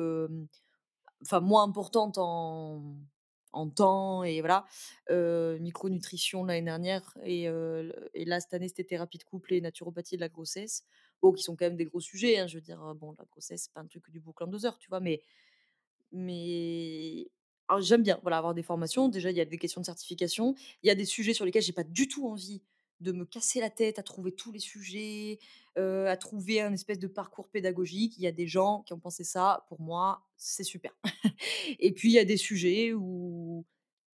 [1.23, 2.97] enfin moins importantes en,
[3.53, 4.67] en temps et voilà.
[5.61, 10.17] Micronutrition l'année dernière et, euh, et là cette année c'était thérapie de couple et naturopathie
[10.17, 10.85] de la grossesse.
[11.23, 12.39] Bon, qui sont quand même des gros sujets.
[12.39, 14.67] hein, je veux dire, bon, la grossesse c'est pas un truc du boucle en deux
[14.67, 15.23] heures, tu vois, mais
[16.13, 17.29] mais
[17.69, 19.09] alors j'aime bien, voilà, avoir des formations.
[19.09, 20.55] Déjà, il y a des questions de certification.
[20.83, 22.63] Il y a des sujets sur lesquels j'ai pas du tout envie
[23.01, 25.39] de me casser la tête à trouver tous les sujets,
[25.77, 28.17] à trouver un espèce de parcours pédagogique.
[28.19, 29.65] Il y a des gens qui ont pensé ça.
[29.69, 30.93] Pour moi, c'est super.
[31.81, 33.65] Et puis, il y a des sujets où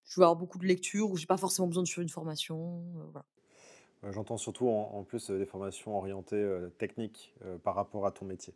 [0.05, 2.83] je vais avoir beaucoup de lectures, où j'ai pas forcément besoin de suivre une formation,
[3.13, 3.25] voilà.
[4.13, 8.55] J'entends surtout en, en plus des formations orientées euh, techniques par rapport à ton métier.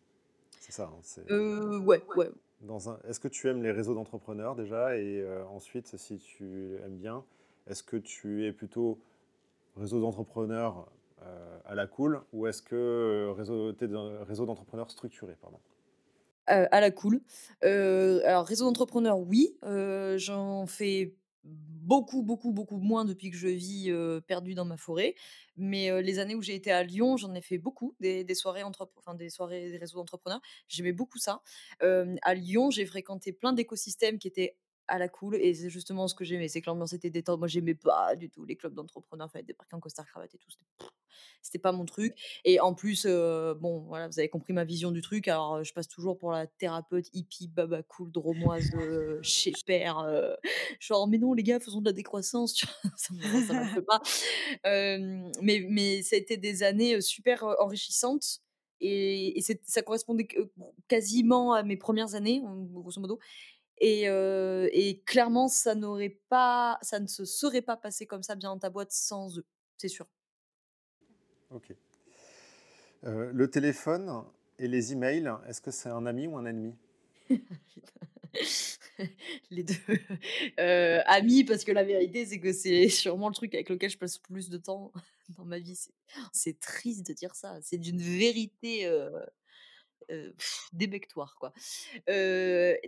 [0.58, 0.90] C'est ça.
[1.28, 2.30] hein, ouais, ouais.
[2.66, 2.98] Un...
[3.06, 4.96] Est-ce que tu aimes les réseaux d'entrepreneurs déjà?
[4.96, 7.22] Et ensuite, si tu aimes bien,
[7.66, 8.98] est-ce que tu es plutôt
[9.76, 10.90] réseau d'entrepreneurs
[11.22, 13.72] euh, à la cool ou est-ce que euh, réseau,
[14.24, 15.60] réseau d'entrepreneurs structuré, pardon?
[16.50, 17.22] Heu, à la cool.
[17.62, 19.58] Alors réseau d'entrepreneurs, oui,
[20.16, 25.14] j'en fais beaucoup, beaucoup, beaucoup moins depuis que je vis, heu, perdue dans ma forêt.
[25.56, 28.90] Mais, les années où j'ai été à Lyon, j'en ai fait beaucoup, des soirées entrep
[28.98, 30.40] enfin des soirées des réseaux d'entrepreneurs.
[30.68, 31.42] J'aimais beaucoup ça.
[31.80, 34.56] À Lyon, j'ai fréquenté plein d'écosystèmes qui étaient
[34.88, 37.38] à la cool et c'est justement ce que j'aimais, c'est que l'ambiance était détente.
[37.38, 40.50] Moi, j'aimais pas du tout les clubs d'entrepreneurs, fallait débarquer en costard cravate et tout,
[41.42, 42.14] c'était pas mon truc.
[42.44, 45.28] Et en plus, heu, bon, voilà, vous avez compris ma vision du truc.
[45.28, 50.36] Alors, je passe toujours pour la thérapeute hippie, baba cool, dromoise, heu, chez père, heu,
[50.80, 52.90] genre: «Mais non les gars, faisons de la décroissance», tu vois?
[53.42, 54.00] Ça marche pas.
[55.40, 58.40] Mais mais ça a été des années, super, enrichissantes
[58.80, 60.26] et et ça correspondait
[60.88, 63.18] quasiment à mes premières années, grosso modo
[63.78, 68.58] et clairement ça n'aurait pas ça ne se serait pas passé comme ça bien dans
[68.58, 69.46] ta boîte sans eux,
[69.76, 70.06] c'est sûr.
[71.50, 71.74] Ok.
[73.04, 74.24] Euh, le téléphone
[74.58, 76.74] et les emails, est-ce que c'est un ami ou un ennemi?
[79.50, 79.74] Les 2.
[80.58, 83.98] Heu, amis parce que la vérité, c'est que c'est sûrement le truc avec lequel je
[83.98, 84.90] passe plus de temps
[85.36, 85.78] dans ma vie.
[86.32, 88.90] C'est triste de dire ça, c'est d'une vérité,
[90.10, 90.34] heu,
[90.72, 91.52] débectoire, quoi.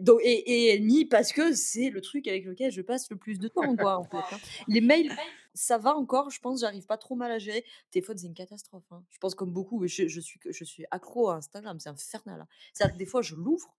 [0.01, 3.39] Donc et et ennemi parce que c'est le truc avec lequel je passe le plus
[3.39, 4.39] de temps, quoi, en hein.
[4.69, 5.13] Les mails,
[5.55, 7.65] ça va encore, je pense, j'arrive pas trop mal à gérer.
[7.91, 9.05] Téléphone, c'est une catastrophe, hein.
[9.11, 12.49] Je pense comme beaucoup, je je suis je suis accro à Instagram, c'est infernal, hein.
[12.73, 13.77] C'est-à-dire que des fois, je l'ouvre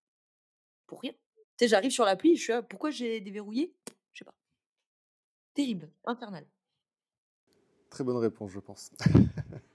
[0.88, 1.14] pour rien.
[1.58, 3.74] Tu sais, j'arrive sur l'appli, je suis là: «Pourquoi j'ai déverrouillé?»
[4.14, 4.36] Je sais pas.
[5.54, 6.46] Terrible, infernal.
[7.90, 8.92] Très bonne réponse, je pense.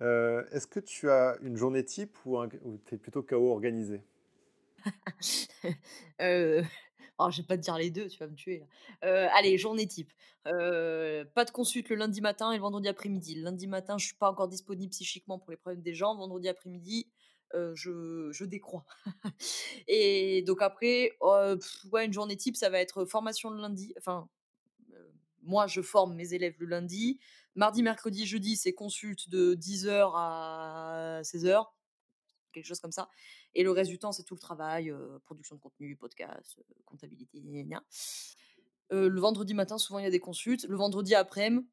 [0.00, 2.38] Euh, est-ce que tu as une journée type ou,
[2.86, 4.02] tu es plutôt chaos organisé?
[6.20, 8.62] Alors je vais pas te dire les 2, tu vas me tuer.
[9.04, 10.12] Heu, allez, journée type.
[10.46, 13.34] Heu, pas de consulte le lundi matin et le vendredi après-midi.
[13.34, 16.14] Le lundi matin, je suis pas encore disponible psychiquement pour les problèmes des gens.
[16.16, 17.08] Vendredi après-midi,
[17.52, 18.84] je je décroît.
[19.88, 24.28] Et donc après, une journée type, ça va être formation le lundi, enfin,
[25.42, 27.18] moi je forme mes élèves le lundi.
[27.58, 31.74] Mardi, mercredi, jeudi, c'est consulte de 10:00 à 16:00,
[32.52, 33.10] quelque chose comme ça.
[33.56, 36.64] Et le reste du temps, c'est tout le travail, heu, production de contenu, podcast, heu,
[36.84, 37.84] comptabilité, gna, gna.
[38.92, 40.66] Heu, le vendredi matin, souvent, il y a des consultes.
[40.68, 41.66] Le vendredi après-midi,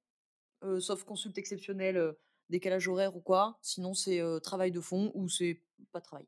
[0.80, 2.16] sauf consulte exceptionnelle,
[2.50, 5.62] décalage horaire ou quoi, sinon c'est, travail de fond ou c'est
[5.92, 6.26] pas de travail.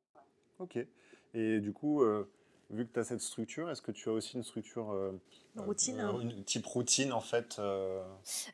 [0.60, 0.78] Ok.
[1.34, 2.32] Et du coup, euh,
[2.70, 5.14] vu que tu as cette structure, est-ce que tu as aussi une structure, euh,
[5.58, 6.02] euh, routine.
[6.02, 8.04] euh, une type routine en fait euh,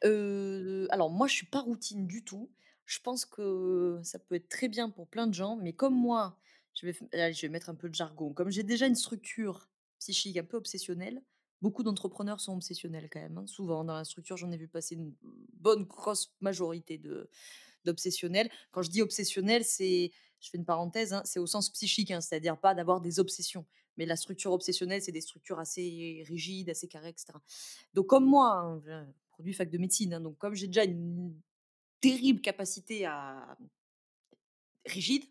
[0.03, 2.51] Heu, alors moi, je suis pas routine du tout.
[2.85, 6.37] Je pense que ça peut être très bien pour plein de gens, mais comme moi,
[6.73, 8.33] je vais allez, je vais mettre un peu de jargon.
[8.33, 11.23] Comme j'ai déjà une structure psychique un peu obsessionnelle,
[11.61, 13.47] beaucoup d'entrepreneurs sont obsessionnels quand même, hein.
[13.47, 15.13] Souvent dans la structure, j'en ai vu passer une
[15.53, 17.29] bonne grosse majorité de
[17.85, 18.49] d'obsessionnels.
[18.71, 20.11] Quand je dis obsessionnel, c'est
[20.43, 23.65] je fais une parenthèse, hein, c'est au sens psychique, hein, c'est-à-dire pas d'avoir des obsessions.
[23.97, 27.41] Mais la structure obsessionnelle, c'est des structures assez rigides, assez carrées, et cetera.
[27.93, 31.33] Donc comme moi, hein, produit fac de médecine, hein, donc comme j'ai déjà une
[32.01, 33.57] terrible capacité à
[34.85, 35.23] rigide,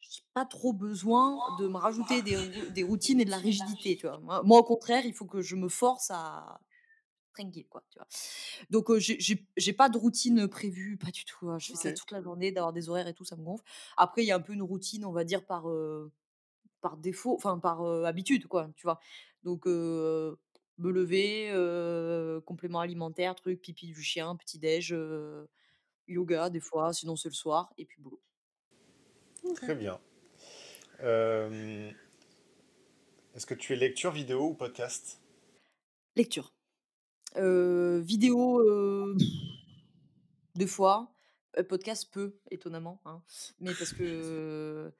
[0.00, 4.00] j'ai pas trop besoin de me rajouter des rou des routines et de la rigidité,
[4.22, 6.60] moi, au contraire, il faut que je me force à
[7.34, 8.08] tranquille, quoi, tu vois.
[8.70, 11.50] Donc, euh, j'ai- pas de routine prévue, pas du tout.
[11.50, 11.58] hein.
[11.58, 13.64] Je fais ça toute la journée, d'avoir des horaires et tout, ça me gonfle.
[13.96, 16.12] Après, il y a un peu une routine, on va dire, par, euh,
[16.80, 19.00] par défaut, enfin, par euh, habitude, quoi, tu vois.
[19.44, 20.36] Donc, me
[20.78, 21.50] lever,
[22.46, 24.94] complément alimentaire, truc, pipi du chien, petit-déj,
[26.08, 28.22] yoga, des fois, sinon c'est le soir, et puis boulot.
[29.54, 30.00] Très bien.
[33.34, 35.20] Est-ce que tu es lecture, vidéo ou podcast?
[36.16, 36.53] Lecture.
[37.36, 39.16] Euh, vidéo, euh,
[40.54, 41.12] des fois.
[41.58, 43.00] Euh, podcast, peu, étonnamment.
[43.04, 43.22] hein.
[43.60, 44.92] Mais parce que.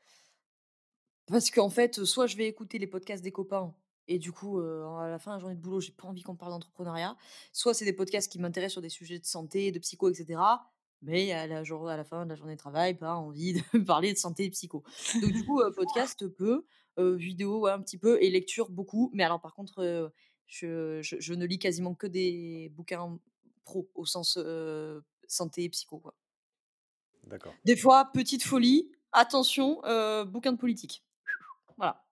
[1.27, 3.75] Parce qu'en fait, soit je vais écouter les podcasts des copains,
[4.09, 6.37] et du coup, à la fin de la journée de boulot, j'ai pas envie qu'on
[6.37, 7.17] parle d'entrepreneuriat.
[7.53, 10.39] Soit c'est des podcasts qui m'intéressent sur des sujets de santé, de psycho, etc.
[11.01, 14.13] Mais à la, à la fin de la journée de travail, pas envie de parler
[14.13, 14.83] de santé et psycho.
[15.23, 16.67] Donc, du coup, podcast, peu.
[16.99, 18.23] vidéo, un petit peu.
[18.23, 19.11] Et lecture, beaucoup.
[19.15, 20.13] Mais alors, par contre,
[20.47, 23.19] je, je- je ne lis quasiment que des bouquins
[23.65, 25.99] pro, au sens euh, santé et psycho.
[25.99, 26.15] quoi.
[27.25, 27.55] D'accord.
[27.65, 31.03] Des fois, petite folie, attention, euh, bouquin de politique.
[31.79, 32.05] Voilà.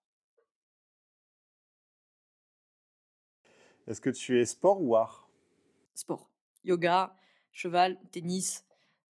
[3.87, 5.29] Est-ce que tu es sport ou art?
[5.95, 6.31] Sport.
[6.65, 7.17] Yoga,
[7.53, 8.65] cheval, tennis,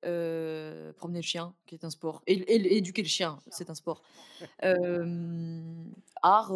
[0.05, 2.23] euh, promener le chien, qui est un sport.
[2.27, 4.03] Et, et- éduquer le chien, c'est un sport.
[6.23, 6.53] Art,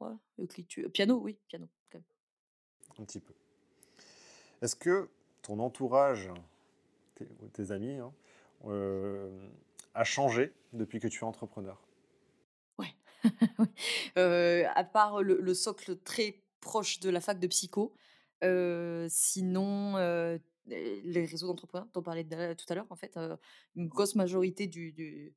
[0.00, 0.46] ouais.
[0.92, 1.68] Piano, oui, piano.
[1.90, 2.04] quand même.
[2.98, 3.34] Un petit peu.
[4.62, 5.08] Est-ce que
[5.42, 6.28] ton entourage,
[7.52, 8.12] tes, amis, hein,
[8.66, 9.48] euh,
[9.94, 11.80] a changé depuis que tu es entrepreneur?
[12.78, 12.94] Ouais.
[13.58, 13.66] Oui.
[14.18, 17.94] Euh, à part le, le socle très proche de la fac de psycho,
[18.42, 23.18] euh, sinon, euh, les réseaux d'entrepreneurs dont on parlait tout à l'heure, en fait,
[23.76, 25.34] une grosse majorité du, du-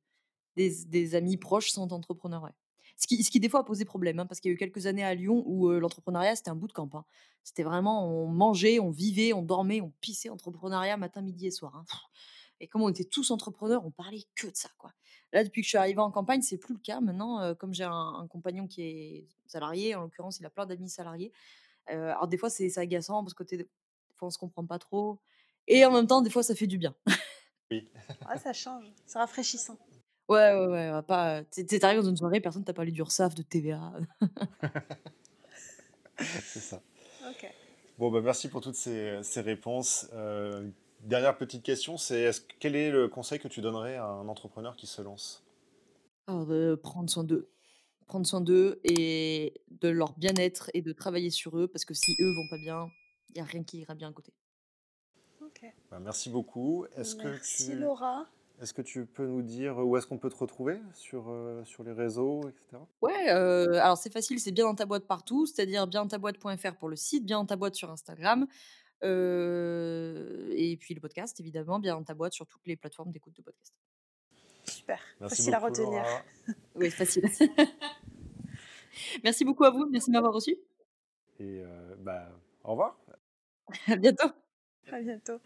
[0.56, 2.42] des, des amis proches sont entrepreneurs.
[2.42, 2.50] Ouais.
[2.96, 4.58] Ce, qui, ce qui, des fois, a posé problème, hein, parce qu'il y a eu
[4.58, 6.88] quelques années à Lyon où euh, l'entrepreneuriat, c'était un bout de camp.
[6.94, 7.04] hein.
[7.42, 11.74] C'était vraiment, on mangeait, on vivait, on dormait, on pissait entrepreneuriat matin, midi et soir.
[11.76, 11.84] hein.
[12.60, 14.68] Et comme on était tous entrepreneurs, on parlait que de ça.
[14.78, 14.92] quoi.
[15.32, 17.00] Là, depuis que je suis arrivée en campagne, c'est plus le cas.
[17.00, 20.64] Maintenant, euh, comme j'ai un, un compagnon qui est salarié, en l'occurrence, il a plein
[20.64, 21.32] d'amis salariés.
[21.90, 23.68] euh, alors, des fois, c'est agaçant parce que des
[24.14, 25.18] fois, on se comprend pas trop.
[25.66, 26.94] Et en même temps, des fois, ça fait du bien.
[27.70, 27.88] Oui.
[28.28, 28.84] Ouais, ça change.
[29.04, 29.76] C'est rafraîchissant.
[30.28, 30.88] Ouais, ouais, ouais.
[30.88, 31.42] on va Pas...
[31.44, 33.92] Tu sais, t'arrives dans une soirée, personne t'a parlé d'URSAF, de TVA.
[36.18, 36.80] C'est ça.
[37.28, 37.50] Ok.
[37.98, 40.08] Bon, bah, merci pour toutes ces, ces réponses.
[40.14, 40.68] Euh,
[41.00, 44.76] dernière petite question, c'est est-ce, quel est le conseil que tu donnerais à un entrepreneur
[44.76, 45.44] qui se lance?
[46.26, 47.48] Alors, de prendre soin d'eux.
[48.06, 52.14] Prendre soin d'eux et de leur bien-être et de travailler sur eux parce que si
[52.20, 52.90] eux vont pas bien,
[53.30, 54.32] il n'y a rien qui ira bien à côté.
[55.40, 55.64] Ok.
[55.90, 56.86] Bah, Merci beaucoup.
[56.96, 58.26] Est-ce que, Merci tu, Laura.
[58.64, 61.84] Est-ce que tu peux nous dire où est-ce qu'on peut te retrouver sur, euh, sur
[61.84, 62.82] les réseaux, etc.
[63.02, 66.16] Ouais, euh, alors c'est facile, c'est bien dans ta boîte partout, c'est-à-dire bien dans ta
[66.16, 68.46] boîte.fr pour le site, bien dans ta boîte sur Instagram,
[69.02, 73.36] euh, et puis le podcast, évidemment, bien dans ta boîte sur toutes les plateformes d'écoute
[73.36, 73.74] de podcast.
[74.64, 74.98] Super.
[75.20, 76.02] Merci Facile à retenir.
[76.02, 76.22] Laura.
[76.74, 77.28] Oui, facile.
[79.24, 80.56] merci beaucoup à vous, merci de m'avoir reçu.
[81.38, 82.30] Et euh, bah,
[82.62, 82.98] au revoir.
[83.88, 84.30] À bientôt.
[84.90, 85.38] À bientôt.